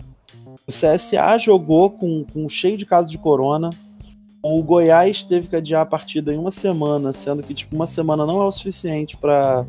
[0.68, 3.72] o CSA jogou com, com cheio de casos de corona.
[4.44, 8.26] O Goiás teve que adiar a partida em uma semana, sendo que tipo uma semana
[8.26, 9.66] não é o suficiente para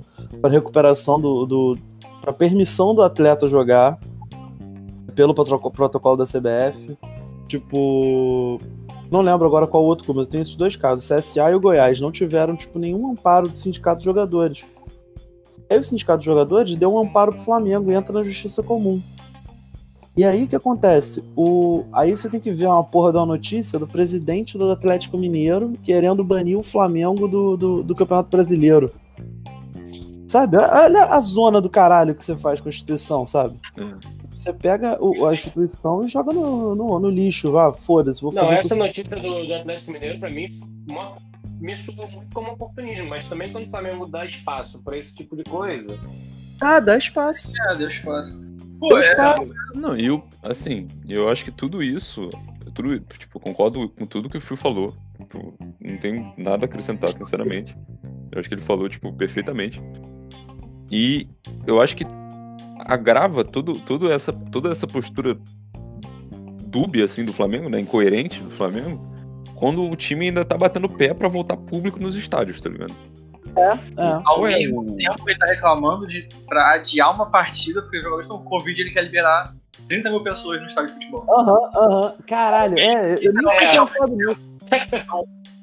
[0.48, 1.78] recuperação do, do
[2.22, 3.98] para permissão do atleta jogar
[5.14, 6.96] pelo protocolo da CBF.
[7.46, 8.58] Tipo.
[9.10, 11.10] Não lembro agora qual outro clube, mas tem esses dois casos.
[11.10, 14.64] O CSA e o Goiás não tiveram, tipo, nenhum amparo do sindicato de jogadores.
[15.68, 19.02] Aí o sindicato de jogadores deu um amparo pro Flamengo e entra na justiça comum.
[20.16, 21.24] E aí o que acontece?
[21.34, 21.84] O...
[21.92, 25.72] Aí você tem que ver uma porra de uma notícia do presidente do Atlético Mineiro
[25.82, 28.92] querendo banir o Flamengo do, do, do Campeonato Brasileiro.
[30.28, 30.56] Sabe?
[30.58, 33.58] Olha a zona do caralho que você faz com a instituição, sabe?
[33.76, 34.22] É.
[34.34, 37.56] Você pega o- a instituição e joga no, no, no lixo.
[37.58, 40.46] Ah, foda-se, vou Não, essa notícia do, do Atlético Mineiro, pra mim,
[40.90, 41.14] uma-
[41.60, 45.36] me soou muito como oportunismo, mas também quando o Flamengo dá espaço pra esse tipo
[45.36, 45.98] de coisa.
[46.60, 47.52] Ah, dá espaço.
[47.70, 48.51] É, Deus faça.
[48.82, 49.54] Pô, Tem é, espaço.
[49.76, 52.28] Não, e eu, assim, eu acho que tudo isso,
[52.74, 54.92] tudo, tipo, concordo com tudo que o Phil falou.
[55.18, 57.76] Tipo, não tenho nada a acrescentar, sinceramente.
[58.32, 59.80] Eu acho que ele falou, tipo, perfeitamente.
[60.90, 61.28] E
[61.64, 62.04] eu acho que
[62.80, 65.38] agrava tudo, tudo essa, toda essa postura
[66.66, 69.00] dúbia, assim, do Flamengo, né, incoerente do Flamengo,
[69.54, 72.92] quando o time ainda tá batendo pé pra voltar público nos estádios, tá ligado?
[73.56, 74.20] É.
[74.24, 78.26] Ao Ué, mesmo tempo, ele tá reclamando de, pra adiar uma partida, porque os jogadores
[78.26, 79.54] estão com Covid e ele quer liberar
[79.88, 81.26] 30 mil pessoas no estádio de futebol.
[81.38, 82.14] Aham, aham.
[82.26, 83.70] Caralho, é, eu nem tinha É.
[83.72, 84.40] pensado nisso.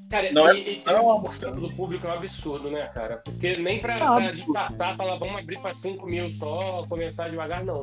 [0.10, 2.88] Cara, Não é- e, e não é um 30% do público é um absurdo, né,
[2.94, 3.18] cara?
[3.24, 7.64] Porque nem pra, É pra descartar, falar, vamos abrir pra 5 mil só, começar devagar,
[7.64, 7.80] não.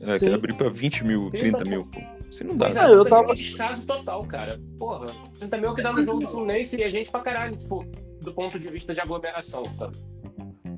[0.00, 2.00] É, quer abrir pra 20 mil, 30 mil, pô.
[2.28, 2.68] Assim não dá.
[2.70, 2.80] Né?
[2.80, 4.60] é, eu pra mim tava- É um descaso total, cara.
[4.78, 7.84] Porra, 30 mil que dá no jogo do Fluminense e a gente pra caralho, tipo,
[8.22, 9.90] do ponto de vista de aglomeração, tá?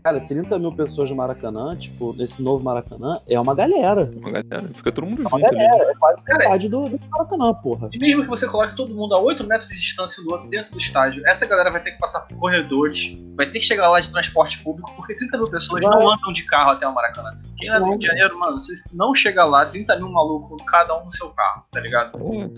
[0.02, 4.10] Cara, 30 mil pessoas no Maracanã, tipo, nesse novo Maracanã, é uma galera.
[4.16, 5.56] Uma galera, fica todo mundo É uma junto ali.
[5.58, 7.90] galera, é quase Cara, metade do, do Maracanã, porra.
[7.92, 10.70] E mesmo que você coloque todo mundo a 8 metros de distância do outro dentro
[10.72, 14.00] do estádio, essa galera vai ter que passar por corredores, vai ter que chegar lá
[14.00, 15.90] de transporte público, porque 30 mil pessoas Vai.
[15.98, 17.38] não andam de carro até o Maracanã.
[17.58, 20.98] Quem lá no Rio de Janeiro, mano, vocês não chega lá, 30 mil malucos, cada
[20.98, 22.12] um no seu carro, tá ligado?
[22.12, 22.50] Pô,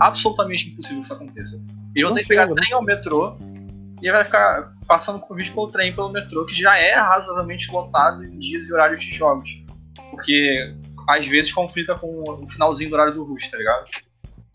[0.00, 1.62] absolutamente impossível que isso aconteça.
[1.96, 3.36] Não ter que pegar trem ao metrô
[4.02, 8.38] e vai ficar passando convite pelo trem pelo metrô, que já é razoavelmente lotado em
[8.38, 9.62] dias e horários de jogos.
[10.10, 10.74] Porque
[11.08, 13.84] às vezes conflita com o finalzinho do horário do Rush, tá ligado?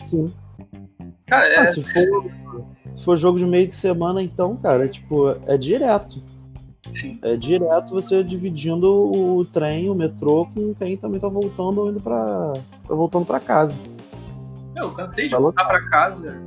[0.05, 0.33] Sim.
[1.25, 2.25] Cara, é, Ah, se, for,
[2.93, 6.21] se for jogo de meio de semana, então, cara, é, tipo, é direto.
[6.93, 7.19] sim.
[7.21, 11.99] É direto você dividindo o trem, o metrô, com quem também tá voltando ou indo
[12.01, 12.53] pra.
[12.87, 13.79] tá voltando pra casa.
[14.75, 16.39] Eu cansei de Tá voltar pra casa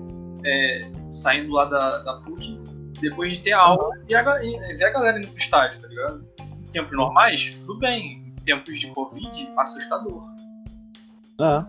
[0.44, 2.59] é, saindo lá da, da PUC
[3.00, 6.26] depois de ter aula e, a, e ver a galera indo pro estádio, tá ligado?
[6.40, 8.22] Em tempos normais, tudo bem.
[8.26, 10.22] Em tempos de Covid, assustador.
[11.40, 11.64] É.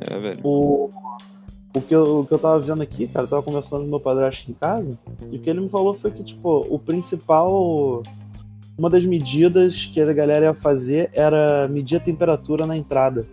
[0.00, 0.40] é, velho.
[0.42, 0.90] O,
[1.74, 4.00] o, que eu, o que eu tava vendo aqui, cara, eu tava conversando com meu
[4.00, 4.98] padrasto em casa,
[5.30, 8.02] e o que ele me falou foi que, tipo, o principal.
[8.76, 13.26] Uma das medidas que a galera ia fazer era medir a temperatura na entrada.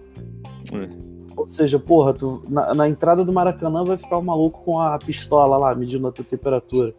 [0.73, 1.08] É.
[1.39, 4.97] Ou seja, porra, tu, na, na entrada do Maracanã vai ficar o maluco com a
[4.97, 6.93] pistola lá, medindo a tua temperatura.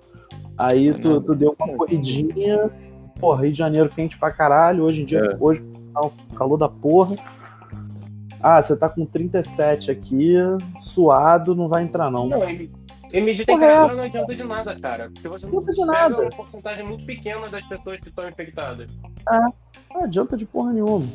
[0.57, 1.21] Aí É tu, nada.
[1.21, 2.71] tu deu uma corridinha,
[3.21, 5.37] porra, Rio de Janeiro quente pra caralho, hoje em dia, É.
[5.39, 7.17] hoje, sinal, calor da porra.
[8.43, 10.35] Ah, você tá com 37 aqui,
[10.79, 12.27] suado, não vai entrar não.
[12.27, 12.71] Não, e,
[13.13, 13.61] e medir Correto.
[13.61, 15.11] temperatura não adianta de nada, cara.
[15.13, 16.21] Porque você Não adianta de nada.
[16.23, 18.91] uma porcentagem muito pequena das pessoas que estão infectadas.
[19.93, 21.07] Não adianta de porra nenhuma.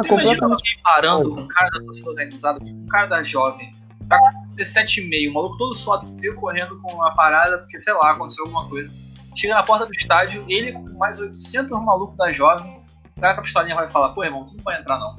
[0.00, 0.52] Ah, imagina completamente.
[0.52, 3.70] alguém parando com um cara da torcida organizada, tipo, um cara da jovem,
[4.08, 7.92] tá com 17,5, o maluco todo suado que veio correndo com a parada, porque sei
[7.94, 8.90] lá, aconteceu alguma coisa.
[9.36, 12.82] Chega na porta do estádio, ele com mais 800 malucos da jovem,
[13.16, 15.16] o cara com a pistolinha vai falar: pô, irmão, tu não vai entrar não.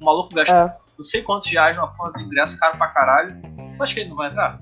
[0.00, 3.36] O maluco gastou É, não sei quantos reais numa porra do ingresso, caro pra caralho.
[3.76, 4.60] Tu acha que ele não vai entrar?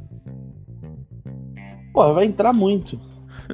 [1.96, 3.00] porra, vai entrar muito.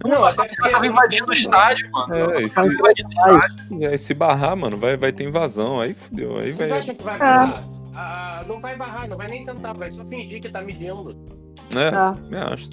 [0.05, 2.15] Não, Mas ele tava invadindo o estádio, mano.
[2.15, 5.81] É, e se, é, se barrar, mano, vai, vai ter invasão.
[5.81, 6.39] Aí fudeu.
[6.39, 6.79] Aí Vocês vai.
[6.79, 7.65] acham que vai barrar?
[7.95, 11.11] Ah, não vai barrar, não vai nem tentar, vai só fingir que tá medindo.
[11.77, 12.71] É, Ah, me acho.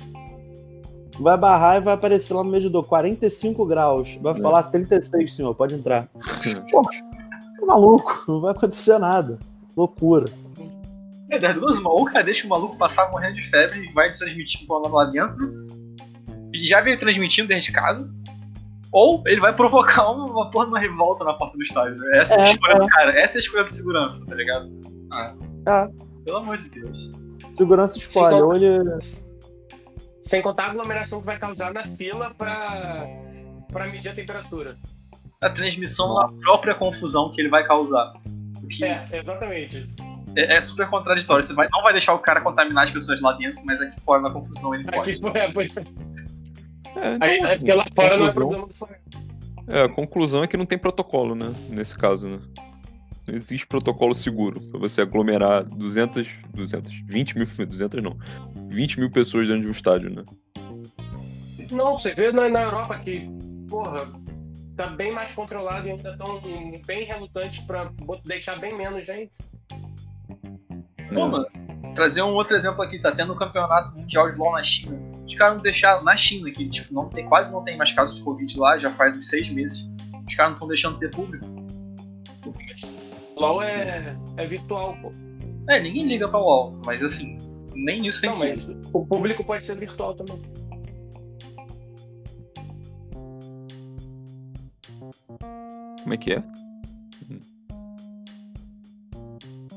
[1.20, 4.18] vai barrar e vai aparecer lá no medidor, 45 graus.
[4.22, 4.36] Vai É.
[4.42, 6.08] falar 36, senhor, pode entrar.
[6.72, 6.90] Porra,
[7.60, 9.38] tá maluco, não vai acontecer nada.
[9.76, 10.26] Loucura.
[11.30, 14.12] É, das duas, uma, ou cara deixa o maluco passar morrendo de febre e vai
[14.12, 15.68] transmitir com lá dentro.
[16.60, 18.14] Ele já veio transmitindo dentro de casa.
[18.92, 21.96] Ou ele vai provocar uma, porra de uma revolta na porta do estádio.
[22.16, 22.80] Essa é, a É, escolha é.
[22.80, 24.70] do cara, essa é a escolha do segurança, tá ligado?
[25.12, 25.34] Ah,
[25.68, 25.88] Ah,
[26.26, 27.12] pelo amor de Deus.
[27.56, 28.80] segurança escolhe, ou ele.
[30.22, 33.08] Sem contar a aglomeração que vai causar na fila pra,
[33.72, 34.76] pra medir a temperatura.
[35.42, 36.36] A transmissão Nossa.
[36.38, 38.14] na própria confusão que ele vai causar.
[38.82, 39.90] É, exatamente.
[40.36, 41.42] é, é super contraditório.
[41.44, 44.22] Você vai, não vai deixar o cara contaminar as pessoas lá dentro, mas aqui fora
[44.22, 45.12] na confusão ele pode.
[45.12, 45.76] Aqui, é, pois
[46.96, 47.00] é.
[47.00, 49.02] É, Aí, é porque lá fora não é problema do Flamengo.
[49.68, 51.54] é, a conclusão é que não tem protocolo, né?
[51.70, 52.40] Nesse caso, né?
[53.28, 58.18] Não existe protocolo seguro para você aglomerar 200, 200, 20 mil, 200 não,
[58.70, 60.24] 20 mil pessoas dentro de um estádio, né?
[61.72, 63.30] Não, você vê na, na Europa que,
[63.70, 64.08] porra,
[64.76, 66.42] tá bem mais controlado e ainda estão
[66.86, 67.92] bem relutantes para
[68.26, 69.32] deixar bem menos gente.
[71.14, 71.48] Pô, mano,
[71.94, 74.98] trazer um outro exemplo aqui, tá tendo um campeonato mundial de LoL na China.
[75.26, 78.18] Os caras não deixaram na China, que tipo, não tem, quase não tem mais casos
[78.18, 79.90] de Covid lá, já faz uns seis meses.
[80.28, 81.46] Os caras não estão deixando ter público.
[83.36, 85.12] LoL é, é virtual, pô.
[85.70, 87.38] É, ninguém liga pra LoL, mas assim,
[87.74, 90.42] nem isso tem Não, mas o público pode ser virtual também.
[96.02, 96.44] Como é que é?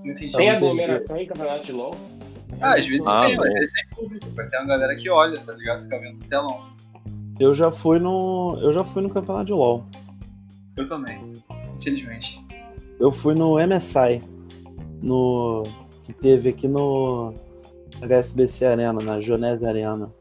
[0.03, 1.95] Tem Não, aglomeração em campeonato de LoL?
[2.61, 5.41] Ah, às vezes Ah, tem, mas vezes tem público, vai ter uma galera que olha,
[5.41, 5.83] tá ligado?
[5.85, 6.73] Fica vendo no telão.
[7.41, 8.59] Eu já fui no.
[8.61, 9.85] Eu já fui no campeonato de LOL.
[10.77, 11.33] Eu também,
[11.79, 12.45] infelizmente.
[13.01, 14.23] Eu fui no MSI.
[15.01, 15.63] No.
[16.05, 17.35] Que teve aqui no
[18.01, 20.13] HSBC Arena, na Jonese Arena.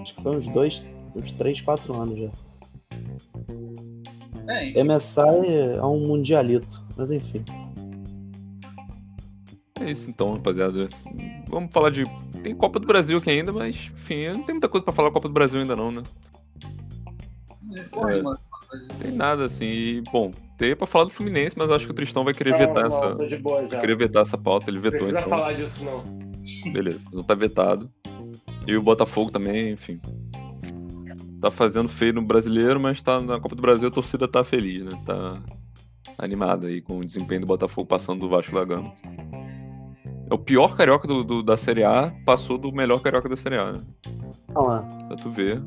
[0.00, 0.84] Acho que foi uns dois,
[1.14, 2.30] uns três, quatro anos já.
[4.46, 4.82] É.
[4.82, 7.44] MSI é um mundialito, mas enfim.
[9.94, 10.88] Isso então, rapaziada.
[11.48, 12.04] Vamos falar de.
[12.42, 15.14] Tem Copa do Brasil aqui ainda, mas, enfim, não tem muita coisa pra falar da
[15.14, 16.02] Copa do Brasil ainda não, né?
[18.08, 18.22] É.
[18.22, 18.36] Não
[19.00, 19.66] tem nada assim.
[19.66, 22.58] E, bom, tem pra falar do Fluminense, mas acho que o Tristão vai querer Não,
[22.58, 23.16] vetar não, essa.
[23.16, 23.68] tô de boa já.
[23.68, 25.30] Vai querer vetar essa pauta, ele Não vetou precisa então.
[25.30, 26.04] falar disso, não.
[26.72, 27.90] Beleza, não tá vetado.
[28.66, 30.00] E o Botafogo também, enfim.
[31.40, 34.84] Tá fazendo feio no brasileiro, mas tá na Copa do Brasil a torcida tá feliz,
[34.84, 34.90] né?
[35.04, 35.40] Tá
[36.18, 38.92] animada aí com o desempenho do Botafogo passando do Vasco da Gama.
[40.34, 43.56] É o pior carioca do, do- da Série A, passou do melhor carioca da Série
[43.56, 43.80] A, né?
[44.52, 44.82] Olha lá.
[45.06, 45.62] Pra tu ver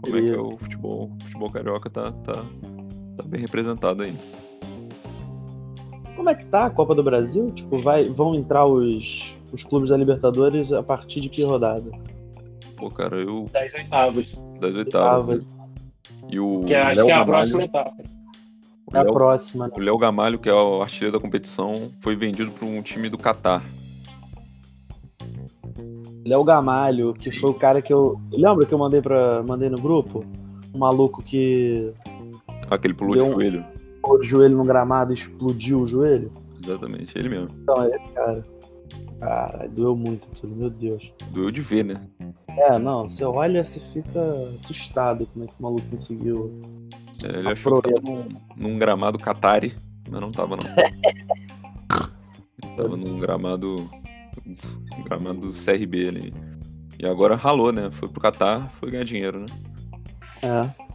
[0.00, 1.10] como é que é o futebol.
[1.20, 2.34] O futebol carioca tá, tá,
[3.16, 4.16] tá bem representado aí.
[6.14, 7.50] Como é que tá a Copa do Brasil?
[7.50, 11.90] Tipo, vai, vão entrar os, os clubes da Libertadores a partir de que rodada?
[12.76, 13.46] Pô, cara, eu.
[13.52, 14.40] Das oitavas.
[14.60, 15.44] Das oitavas.
[16.30, 17.96] E o Que acho Léo que é a Gamalho- próxima etapa.
[18.86, 19.72] o É a Léo- próxima, né?
[19.76, 23.18] O Léo Gamalho, que é o artilheiro da competição, foi vendido para um time do
[23.18, 23.64] Catar.
[26.26, 28.20] Léo Gamalho, que foi o cara que eu.
[28.32, 30.24] Lembra que eu mandei para mandei no grupo?
[30.74, 31.92] Um maluco que
[32.70, 33.64] Ah, que ele pulou de um- joelho.
[34.02, 36.30] pôs o joelho no gramado e explodiu o joelho.
[36.62, 37.48] Exatamente, ele mesmo.
[37.62, 38.44] Então, é esse cara.
[39.20, 41.12] Caralho, doeu muito aquilo, meu Deus.
[41.32, 42.00] Doeu de ver, né?
[42.48, 44.20] É, não, você olha, você fica
[44.60, 46.60] assustado como é que o maluco conseguiu.
[47.24, 49.74] É, Ele achou que tava num, num gramado Qatari,
[50.10, 50.66] mas não tava não.
[52.62, 53.88] Ele tava num gramado.
[55.04, 56.34] Gramado CRB ali.
[56.98, 57.90] E agora ralou, né?
[57.92, 59.46] Foi pro Catar, foi ganhar dinheiro, né?
[60.42, 60.86] É.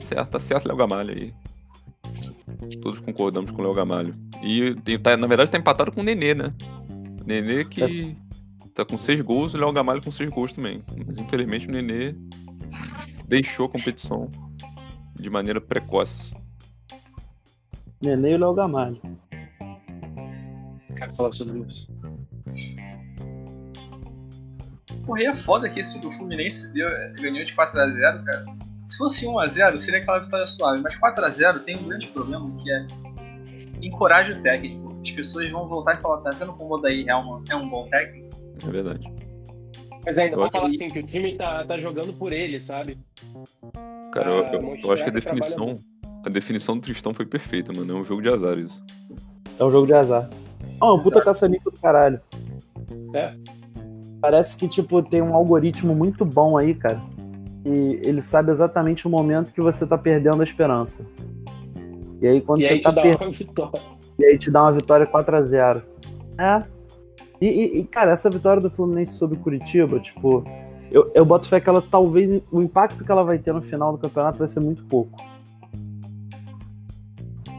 [0.00, 1.34] Certo, tá certo, Léo Gamalho aí.
[2.80, 4.14] Todos concordamos com o Léo Gamalho.
[4.42, 6.52] E tem- tá- na verdade tá empatado com o Nenê, né?
[7.20, 8.16] O Nenê que
[8.74, 10.82] tá com seis gols e o Léo Gamalho com seis gols também.
[11.06, 12.14] Mas infelizmente o Nenê
[13.26, 14.30] deixou a competição
[15.18, 16.32] de maneira precoce.
[18.00, 19.00] Nenê e o Léo Gamalho.
[20.96, 21.88] Quero falar sobre isso.
[25.16, 26.88] E é foda que esse, o Fluminense deu,
[27.20, 28.44] ganhou de 4x0, cara.
[28.88, 30.80] Se fosse 1x0, seria aquela vitória suave.
[30.82, 32.86] Mas 4x0 tem um grande problema que é
[33.82, 34.98] encoraja o técnico.
[35.02, 37.68] As pessoas vão voltar e falar, tá vendo como o Odair é um, é um
[37.68, 38.28] bom técnico?
[38.66, 39.12] É verdade.
[40.06, 42.98] Mas ainda vou falar assim, que o time tá, tá jogando por ele, sabe?
[44.12, 45.84] Cara, eu, Ah, eu- eu mostrar acho que a trabalha definição.
[46.24, 47.92] A definição do Tristão foi perfeita, mano.
[47.92, 48.82] É um jogo de azar isso.
[49.58, 50.28] É um jogo de azar.
[50.80, 52.20] Ah, é um puta caça-níquel do caralho.
[53.14, 53.34] É.
[54.24, 56.98] Parece que, tipo, tem um algoritmo muito bom aí, cara.
[57.62, 61.04] E ele sabe exatamente o momento que você tá perdendo a esperança.
[62.22, 63.34] E aí, quando e você aí tá perdendo.
[64.18, 65.82] E aí te dá uma vitória 4x0.
[66.38, 66.64] É.
[67.38, 70.42] E, e- e, cara, essa vitória do Fluminense sobre o Curitiba, tipo,
[70.90, 72.40] eu, eu boto fé que ela talvez.
[72.50, 75.20] O impacto que ela vai ter no final do campeonato vai ser muito pouco.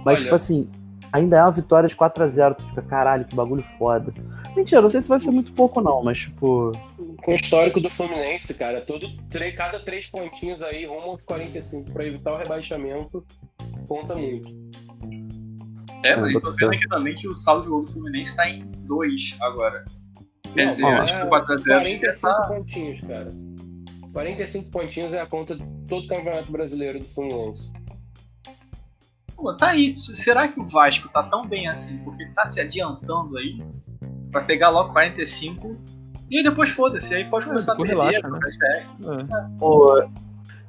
[0.03, 0.23] Mas, Olha.
[0.23, 0.67] tipo assim,
[1.15, 2.55] ainda é uma vitória de 4x0.
[2.55, 4.13] Tu fica, caralho, que bagulho foda.
[4.55, 6.71] Mentira, não sei se vai ser muito pouco, não, mas, tipo.
[7.23, 11.91] Com o histórico do Fluminense, cara, todo, tre- cada três pontinhos aí rumo aos 45
[11.91, 13.25] pra evitar o rebaixamento,
[13.87, 14.47] conta muito.
[16.03, 18.35] É, É, mas eu tô vendo aqui também que o saldo de gol do Fluminense
[18.35, 19.83] tá em 2 agora.
[20.53, 22.47] Quer Não, dizer, acho que é o 4x0 já 45 tá.
[22.47, 23.27] pontinhos, cara.
[24.13, 27.73] 45 pontinhos é a conta de todo o campeonato brasileiro do Fluminense.
[29.35, 29.95] Pô, tá aí.
[29.95, 31.97] Será que o Vasco tá tão bem assim?
[31.99, 33.61] Porque ele tá se adiantando aí
[34.31, 35.75] pra pegar logo 45
[36.29, 37.13] e aí depois foda-se.
[37.13, 37.91] Aí pode começar a perder.
[37.91, 38.39] relaxa, né?
[38.59, 39.11] técnico.
[39.13, 40.09] É, Pô.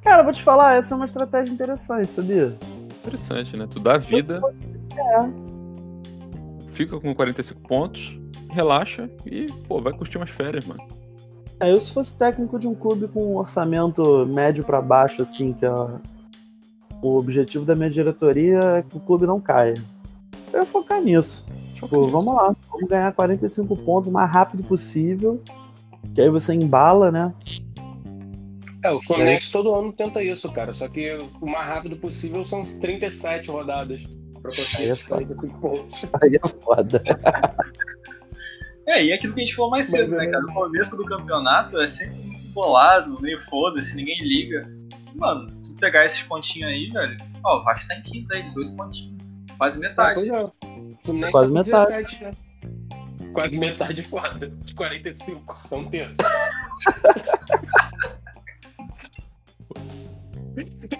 [0.03, 2.57] Cara, vou te falar, essa é uma estratégia interessante, sabia?
[3.07, 3.67] interessante, né?
[3.67, 4.41] Tu dá vida.
[4.95, 5.47] É.
[6.71, 10.81] Fica com 45 pontos, relaxa e, pô, vai curtir umas férias, mano.
[11.59, 15.53] É, eu se fosse técnico de um clube com um orçamento médio para baixo, assim,
[15.53, 15.71] que é
[17.01, 19.75] o objetivo da minha diretoria é que o clube não caia.
[20.51, 21.47] Eu ia focar nisso.
[21.73, 25.41] Tipo, vamos lá, vamos ganhar 45 pontos o mais rápido possível.
[26.13, 27.33] Que aí você embala, né?
[28.83, 29.51] É, o Fluminense é.
[29.51, 30.73] todo ano tenta isso, cara.
[30.73, 34.01] Só que o mais rápido possível são 37 rodadas
[34.41, 36.05] pra conseguir aí é esses 45 pontos.
[36.21, 37.03] Aí é foda.
[38.87, 40.31] É, e é aquilo que a gente falou mais cedo, Mas, né, é.
[40.31, 40.43] cara?
[40.43, 44.76] No começo do campeonato é sempre muito bolado, meio foda-se, ninguém liga.
[45.17, 48.43] Mano, se tu pegar esses pontinhos aí, velho, ó, o Vasco tá em quinta aí,
[48.43, 49.17] 18 pontinhos.
[49.57, 50.29] Quase metade.
[50.29, 50.49] É,
[50.99, 52.03] Fluminense Quase tá metade.
[52.05, 52.31] 17, né?
[53.33, 54.47] Quase metade foda.
[54.47, 55.57] De 45.
[55.71, 56.15] É um terço.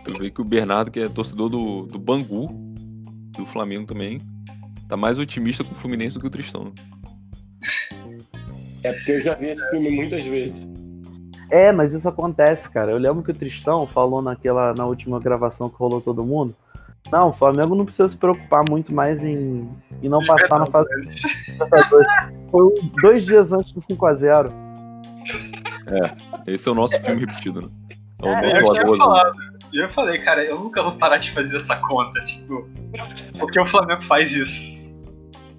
[0.04, 2.48] Tu vê que o Bernardo, que é torcedor do, do Bangu,
[3.38, 4.20] do Flamengo também,
[4.88, 6.74] tá mais otimista com o Fluminense do que o Tristão.
[8.84, 10.77] É porque eu já vi esse filme muitas vezes.
[11.50, 12.92] É, mas isso acontece, cara.
[12.92, 16.56] Eu lembro que o Tristão falou naquela na última gravação que rolou todo mundo.
[17.12, 19.70] Não, o Flamengo não precisa se preocupar muito mais em,
[20.02, 20.90] em não passar na fase
[22.52, 24.52] Foi dois dias antes do 5x0.
[25.88, 27.70] É, esse é o nosso filme repetido, né?
[28.24, 29.38] É, é, eu, tinha falado,
[29.72, 32.68] eu falei, cara, eu nunca vou parar de fazer essa conta, tipo,
[33.40, 34.64] porque o Flamengo faz isso.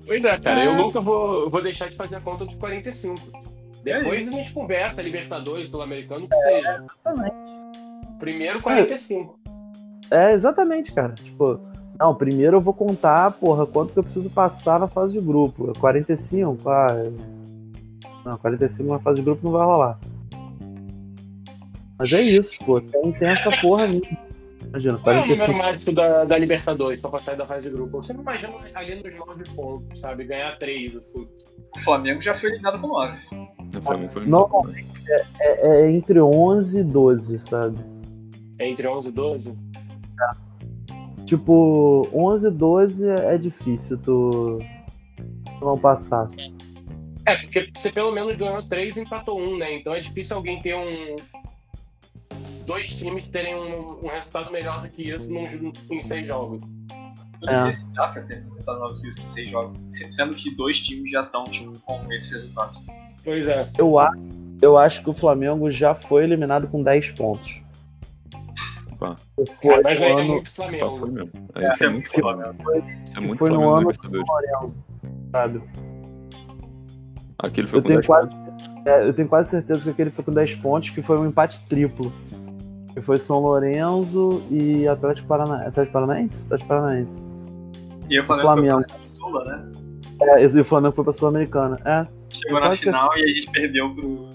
[0.05, 3.48] Pois é, cara, eu nunca vou, vou deixar de fazer a conta de 45.
[3.83, 6.85] Depois a gente conversa, Libertadores, do americano, que é, seja.
[6.85, 7.37] Exatamente.
[8.19, 9.39] Primeiro 45.
[10.11, 11.13] É, exatamente, cara.
[11.13, 11.61] Tipo,
[11.99, 15.73] não, primeiro eu vou contar, porra, quanto que eu preciso passar na fase de grupo.
[15.79, 16.69] 45?
[16.69, 16.89] Ah,
[18.25, 19.99] não, 45 na fase de grupo não vai rolar.
[21.99, 22.81] Mas é isso, pô.
[22.81, 24.03] Tem, tem essa porra ali.
[24.69, 25.03] Imagina, 45.
[25.03, 27.99] Qual é o número mágico da, da Libertadores pra passar da fase de grupo?
[27.99, 30.25] Eu sempre imagino ali nos 9 pontos, sabe?
[30.25, 31.29] Ganhar 3, assim.
[31.77, 33.19] O Flamengo já foi eliminado com 9.
[34.27, 37.79] Normalmente é, é, é, entre 11 e 12, sabe?
[38.59, 39.59] É entre 11 e 12?
[40.21, 41.25] É.
[41.25, 44.59] Tipo, 11 e 12 é difícil tu
[45.61, 46.29] não passar.
[47.27, 49.75] É, porque você pelo menos ganhou 3 e empatou 1, né?
[49.75, 51.17] Então é difícil alguém ter um.
[52.69, 56.61] Dois times terem um, um resultado melhor do que isso num, em seis jogos.
[57.41, 59.51] Eu não sei se dá pra ter um resultado melhor do que isso em seis
[59.51, 59.79] jogos.
[60.11, 62.79] Sendo que dois times já estão tipo, com esse resultado.
[63.25, 63.67] Pois é.
[63.79, 63.95] Eu,
[64.61, 67.63] eu acho que o Flamengo já foi eliminado com 10 pontos.
[68.93, 69.17] Opa.
[69.63, 70.21] Foi mas aí ano...
[70.21, 70.99] é muito Flamengo.
[70.99, 71.33] foi mesmo.
[71.55, 72.63] É, é, é muito Flamengo.
[72.63, 74.85] Foi, é muito foi Flamengo no ano de São Lourenço,
[75.33, 75.63] sabe?
[77.39, 78.71] Aquele foi eu com tenho 10 quase, pontos.
[78.85, 81.61] É, eu tenho quase certeza que aquele foi com 10 pontos, que foi um empate
[81.67, 82.13] triplo.
[82.95, 85.67] Que foi São Lourenço e Atlético, Parana...
[85.67, 86.45] Atlético Paranaense?
[86.47, 87.25] Atlético Paranaense.
[88.11, 88.77] E o Flamengo, Flamengo.
[88.77, 89.73] foi pra Sula, né?
[90.21, 91.79] É, e o Flamengo foi pra Sul-Americana.
[91.85, 92.07] É.
[92.29, 93.21] Chegou na final ser...
[93.21, 94.29] e a gente perdeu pro.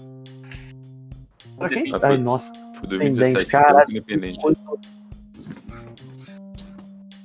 [1.58, 1.92] Pra quem?
[2.02, 2.52] Ai, nossa.
[2.78, 3.84] Foi 2017, cara.
[3.88, 4.38] Independente.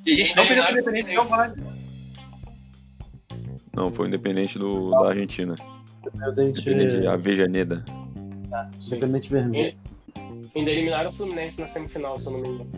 [0.05, 1.63] E a gente não perdeu pro Independente Del Vale.
[3.73, 5.55] Não, foi o Independente do, da Argentina.
[6.01, 7.86] Independente, Independente Avejaneda.
[8.51, 9.77] Ah, Independente Vermelho.
[10.56, 12.72] Ainda eliminaram o Fluminense na semifinal, se eu não me engano.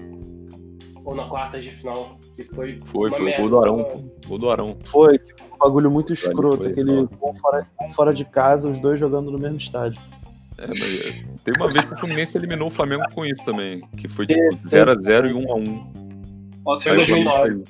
[1.03, 2.19] Ou na quarta de final.
[2.35, 4.05] Que foi, foi, foi o gol do Arão.
[4.27, 4.77] Gol do Arão.
[4.85, 5.19] Foi,
[5.53, 6.63] um bagulho muito escroto.
[6.63, 9.99] Foi, aquele gol fora, fora de casa, os dois jogando no mesmo estádio.
[10.57, 13.81] É, mas tem uma vez que o Fluminense eliminou o Flamengo com isso também.
[13.97, 16.01] Que foi tipo 0x0 e 1x1.
[16.63, 17.63] Nossa, foi 2009.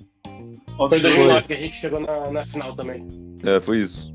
[0.89, 3.07] Foi 2009 que a gente chegou na, na final também.
[3.43, 4.13] É, foi isso.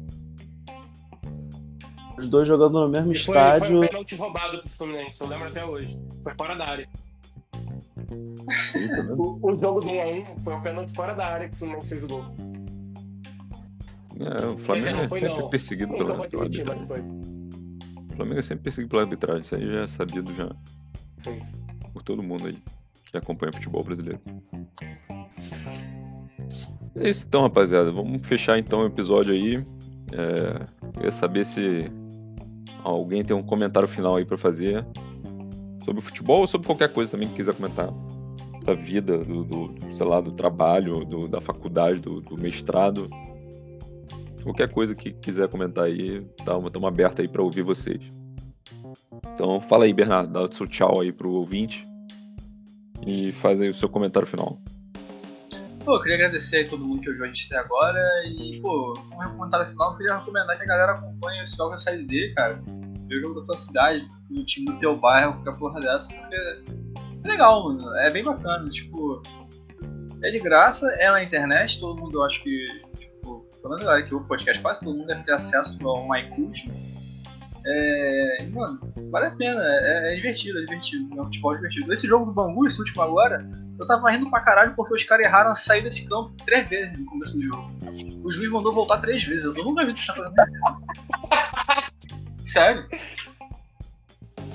[2.19, 3.61] Os dois jogando no mesmo e estádio.
[3.61, 6.01] Foi, foi um pênalti roubado pro Fluminense, eu lembro até hoje.
[6.23, 6.89] Foi fora da área.
[9.17, 12.05] o, o, jogo do 1x1 foi um pênalti fora da área que o Fluminense fez
[12.05, 12.25] o gol.
[14.19, 15.51] É, o Flamengo dizer, é sempre não.
[15.51, 16.85] perseguido pela, pela arbitragem.
[16.85, 20.51] O Flamengo é sempre perseguido pela arbitragem, isso aí já é sabido já.
[21.19, 21.41] Sim.
[21.93, 22.59] Por todo mundo aí
[23.11, 24.21] que acompanha o futebol brasileiro.
[26.97, 27.93] É isso então, rapaziada.
[27.93, 29.57] Vamos fechar então o episódio aí.
[30.13, 31.91] É, eu queria saber se
[32.91, 34.87] alguém tem um comentário final aí para fazer
[35.85, 37.93] sobre o futebol ou sobre qualquer coisa também que quiser comentar
[38.65, 43.09] da vida, do, do sei lá, do trabalho, do, da faculdade, do, do, mestrado.
[44.43, 48.01] Qualquer coisa que quiser comentar aí, estamos tá, abertos aí para ouvir vocês.
[49.35, 51.85] Então fala aí, Bernardo, dá o seu tchau aí pro ouvinte
[53.07, 54.59] e faz aí o seu comentário final.
[55.87, 58.93] Pô, eu queria agradecer a todo mundo que ouviu a gente até agora e, pô,
[59.09, 62.35] como comentário final, eu queria recomendar que a galera acompanhe esse jogo da Série D,
[62.35, 62.61] cara
[63.09, 66.35] ver o jogo da tua cidade, no time do teu bairro, qualquer porra dessa, porque
[66.35, 67.97] é legal, mano.
[67.99, 69.23] É bem bacana, tipo.
[70.25, 72.65] É de graça, é na internet, todo mundo, eu acho que,
[72.99, 76.09] tipo, pelo menos a galera que o podcast quase todo mundo deve ter acesso ao
[76.09, 76.69] MyCult.
[77.69, 78.79] É, mano,
[79.11, 81.93] vale a pena, é, é divertido, é divertido, é um futebol divertido.
[81.93, 83.45] Esse jogo do Bangu, esse último agora,
[83.79, 86.99] eu tava rindo pra caralho porque os caras erraram a saída de campo três vezes
[86.99, 87.71] no começo do jogo.
[88.23, 90.35] O juiz mandou voltar três vezes, eu nunca vi isso fazendo
[92.43, 92.87] Sério.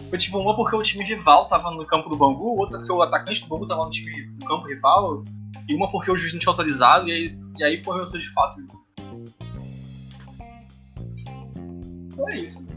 [0.10, 3.02] Foi tipo uma porque o time rival tava no campo do Bangu, outra porque o
[3.02, 5.24] atacante do Bangu tava no, time, no campo rival,
[5.68, 8.62] e uma porque o juiz não tinha autorizado, e aí, e aí correu de fato.
[12.14, 12.71] Então é isso.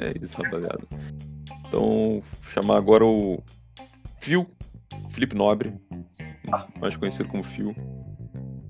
[0.00, 0.78] É isso, rapaziada.
[1.68, 3.42] Então, chamar agora o
[4.18, 4.46] Fio,
[5.10, 5.74] Felipe Nobre,
[6.80, 7.74] mais conhecido como Fio,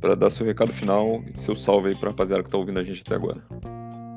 [0.00, 2.82] para dar seu recado final e seu salve aí pra rapaziada que tá ouvindo a
[2.82, 3.40] gente até agora.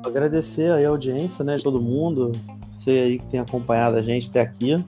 [0.04, 2.32] Agradecer aí a audiência, né, de todo mundo,
[2.70, 4.84] você aí que tem acompanhado a gente até aqui.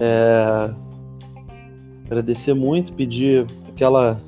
[0.00, 0.74] É...
[2.06, 4.20] Agradecer muito, pedir aquela,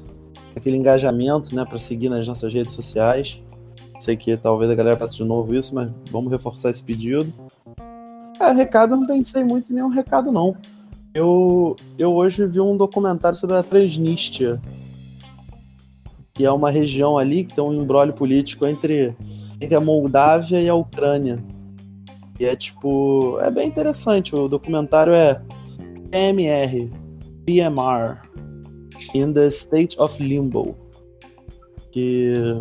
[0.54, 3.40] aquele engajamento, né, para seguir nas nossas redes sociais.
[3.98, 7.32] Sei que talvez a galera passe de novo isso, mas vamos reforçar esse pedido.
[8.40, 10.54] É, recado, não pensei muito em nenhum recado, não.
[11.14, 14.60] Eu, eu hoje vi um documentário sobre a Transnistria,
[16.34, 19.16] que é uma região ali que tem um embrólio político entre,
[19.60, 21.42] entre a Moldávia e a Ucrânia.
[22.38, 23.38] E é tipo.
[23.40, 24.34] É bem interessante.
[24.34, 25.40] O documentário é
[26.10, 26.90] PMR,
[27.46, 28.18] PMR,
[29.14, 30.76] in the State of Limbo.
[31.90, 32.60] Que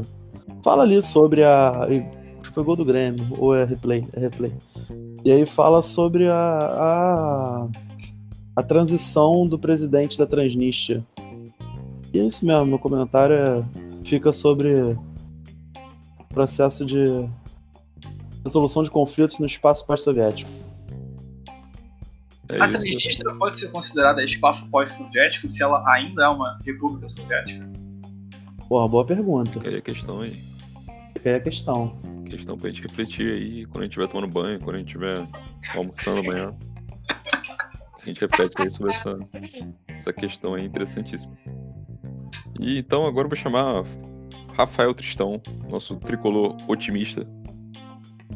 [0.66, 1.84] fala ali sobre a.
[1.84, 4.04] Acho que foi gol do Grêmio, ou é replay?
[4.14, 4.52] É replay.
[5.24, 7.68] E aí fala sobre a, a,
[8.56, 11.06] a transição do presidente da Transnistria.
[12.12, 13.64] E é isso mesmo, meu comentário é,
[14.04, 14.98] fica sobre o
[16.30, 17.30] processo de
[18.44, 20.50] resolução de conflitos no espaço pós-soviético.
[22.50, 27.70] É a Transnistria pode ser considerada espaço pós-soviético se ela ainda é uma república soviética?
[28.68, 29.60] Porra, boa pergunta.
[29.60, 30.55] A questão aí.
[31.26, 31.98] Aí a questão.
[32.30, 35.28] Questão pra gente refletir aí quando a gente estiver tomando banho, quando a gente estiver
[35.76, 36.56] almoçando amanhã.
[38.00, 39.20] A gente reflete aí sobre essa,
[39.88, 41.36] essa questão aí interessantíssima.
[42.60, 43.84] E então agora eu vou chamar
[44.54, 47.28] Rafael Tristão, nosso tricolor otimista,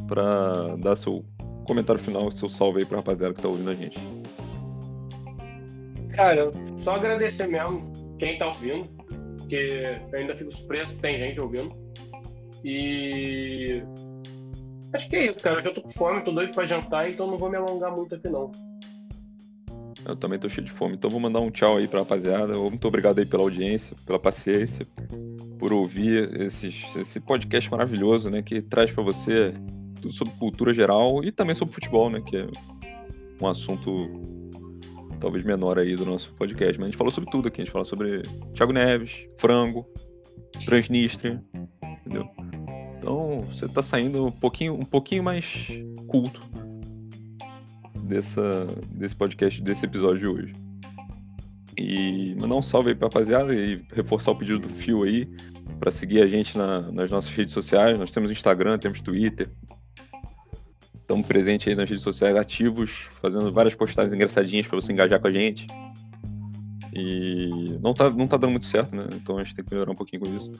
[0.08, 1.24] para dar seu
[1.66, 3.98] comentário final, seu salve aí pra rapaziada que tá ouvindo a gente.
[6.12, 8.84] Cara, só agradecer mesmo quem tá ouvindo,
[9.38, 11.79] porque eu ainda fico surpreso que tem gente ouvindo.
[12.64, 13.82] E.
[14.92, 15.58] Acho que é isso, cara.
[15.58, 18.14] Eu já tô com fome, tô doido pra jantar, então não vou me alongar muito
[18.14, 18.50] aqui não.
[20.04, 22.56] Eu também tô cheio de fome, então vou mandar um tchau aí pra rapaziada.
[22.56, 24.86] Muito obrigado aí pela audiência, pela paciência,
[25.58, 28.42] por ouvir esses, esse podcast maravilhoso, né?
[28.42, 29.52] Que traz para você
[30.00, 32.22] tudo sobre cultura geral e também sobre futebol, né?
[32.26, 32.46] Que é
[33.40, 34.10] um assunto
[35.20, 36.78] talvez menor aí do nosso podcast.
[36.78, 37.60] Mas a gente falou sobre tudo aqui.
[37.60, 38.22] A gente falou sobre
[38.54, 39.86] Thiago Neves, frango,
[40.64, 41.42] Transnistria,
[41.82, 42.28] entendeu?
[43.00, 45.68] Então você tá saindo um pouquinho, um pouquinho mais
[46.06, 46.42] culto
[48.02, 50.52] dessa, desse podcast, desse episódio de hoje.
[51.78, 55.26] E mandar um salve aí pra rapaziada e reforçar o pedido do Fio aí
[55.78, 57.98] para seguir a gente na, nas nossas redes sociais.
[57.98, 59.50] Nós temos Instagram, temos Twitter.
[61.00, 65.26] Estamos presentes aí nas redes sociais ativos, fazendo várias postagens engraçadinhas para você engajar com
[65.26, 65.66] a gente.
[66.92, 69.06] E não tá, não tá dando muito certo, né?
[69.14, 70.52] Então a gente tem que melhorar um pouquinho com isso.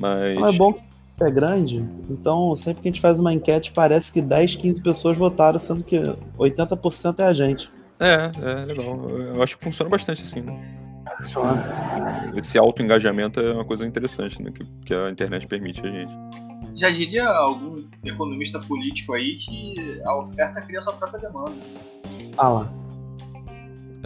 [0.00, 0.34] Mas.
[0.34, 0.76] Não é bom
[1.20, 5.16] é grande, então sempre que a gente faz uma enquete parece que 10, 15 pessoas
[5.16, 5.96] votaram, sendo que
[6.38, 7.70] 80% é a gente.
[8.00, 9.08] É, é legal.
[9.08, 10.80] Eu acho que funciona bastante assim, né?
[11.16, 11.62] Funciona.
[12.36, 14.50] Esse auto-engajamento é uma coisa interessante, né?
[14.50, 16.12] Que, que a internet permite a gente.
[16.76, 21.52] Já diria algum economista político aí que a oferta cria sua própria demanda.
[22.36, 22.72] Ah lá.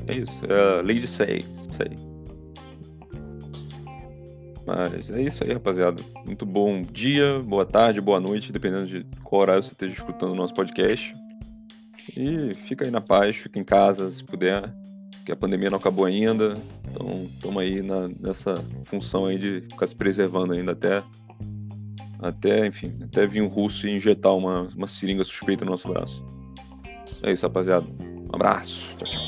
[0.07, 1.91] É isso, é a lei de sei, sei.
[4.69, 6.05] Mas é isso aí, rapaziada.
[6.27, 10.35] Muito bom dia, boa tarde, boa noite, dependendo de qual horário você esteja escutando o
[10.35, 11.15] nosso podcast.
[12.15, 14.71] E fica aí na paz, fica em casa se puder,
[15.25, 16.59] que a pandemia não acabou ainda.
[16.91, 21.03] Então estamos aí na, nessa função aí de ficar se preservando ainda até,
[22.19, 26.23] até enfim, até vir um russo e injetar uma, uma seringa suspeita no nosso braço.
[27.23, 27.87] É isso, rapaziada.
[28.01, 28.87] Um abraço.
[28.99, 29.28] Tchau, tchau.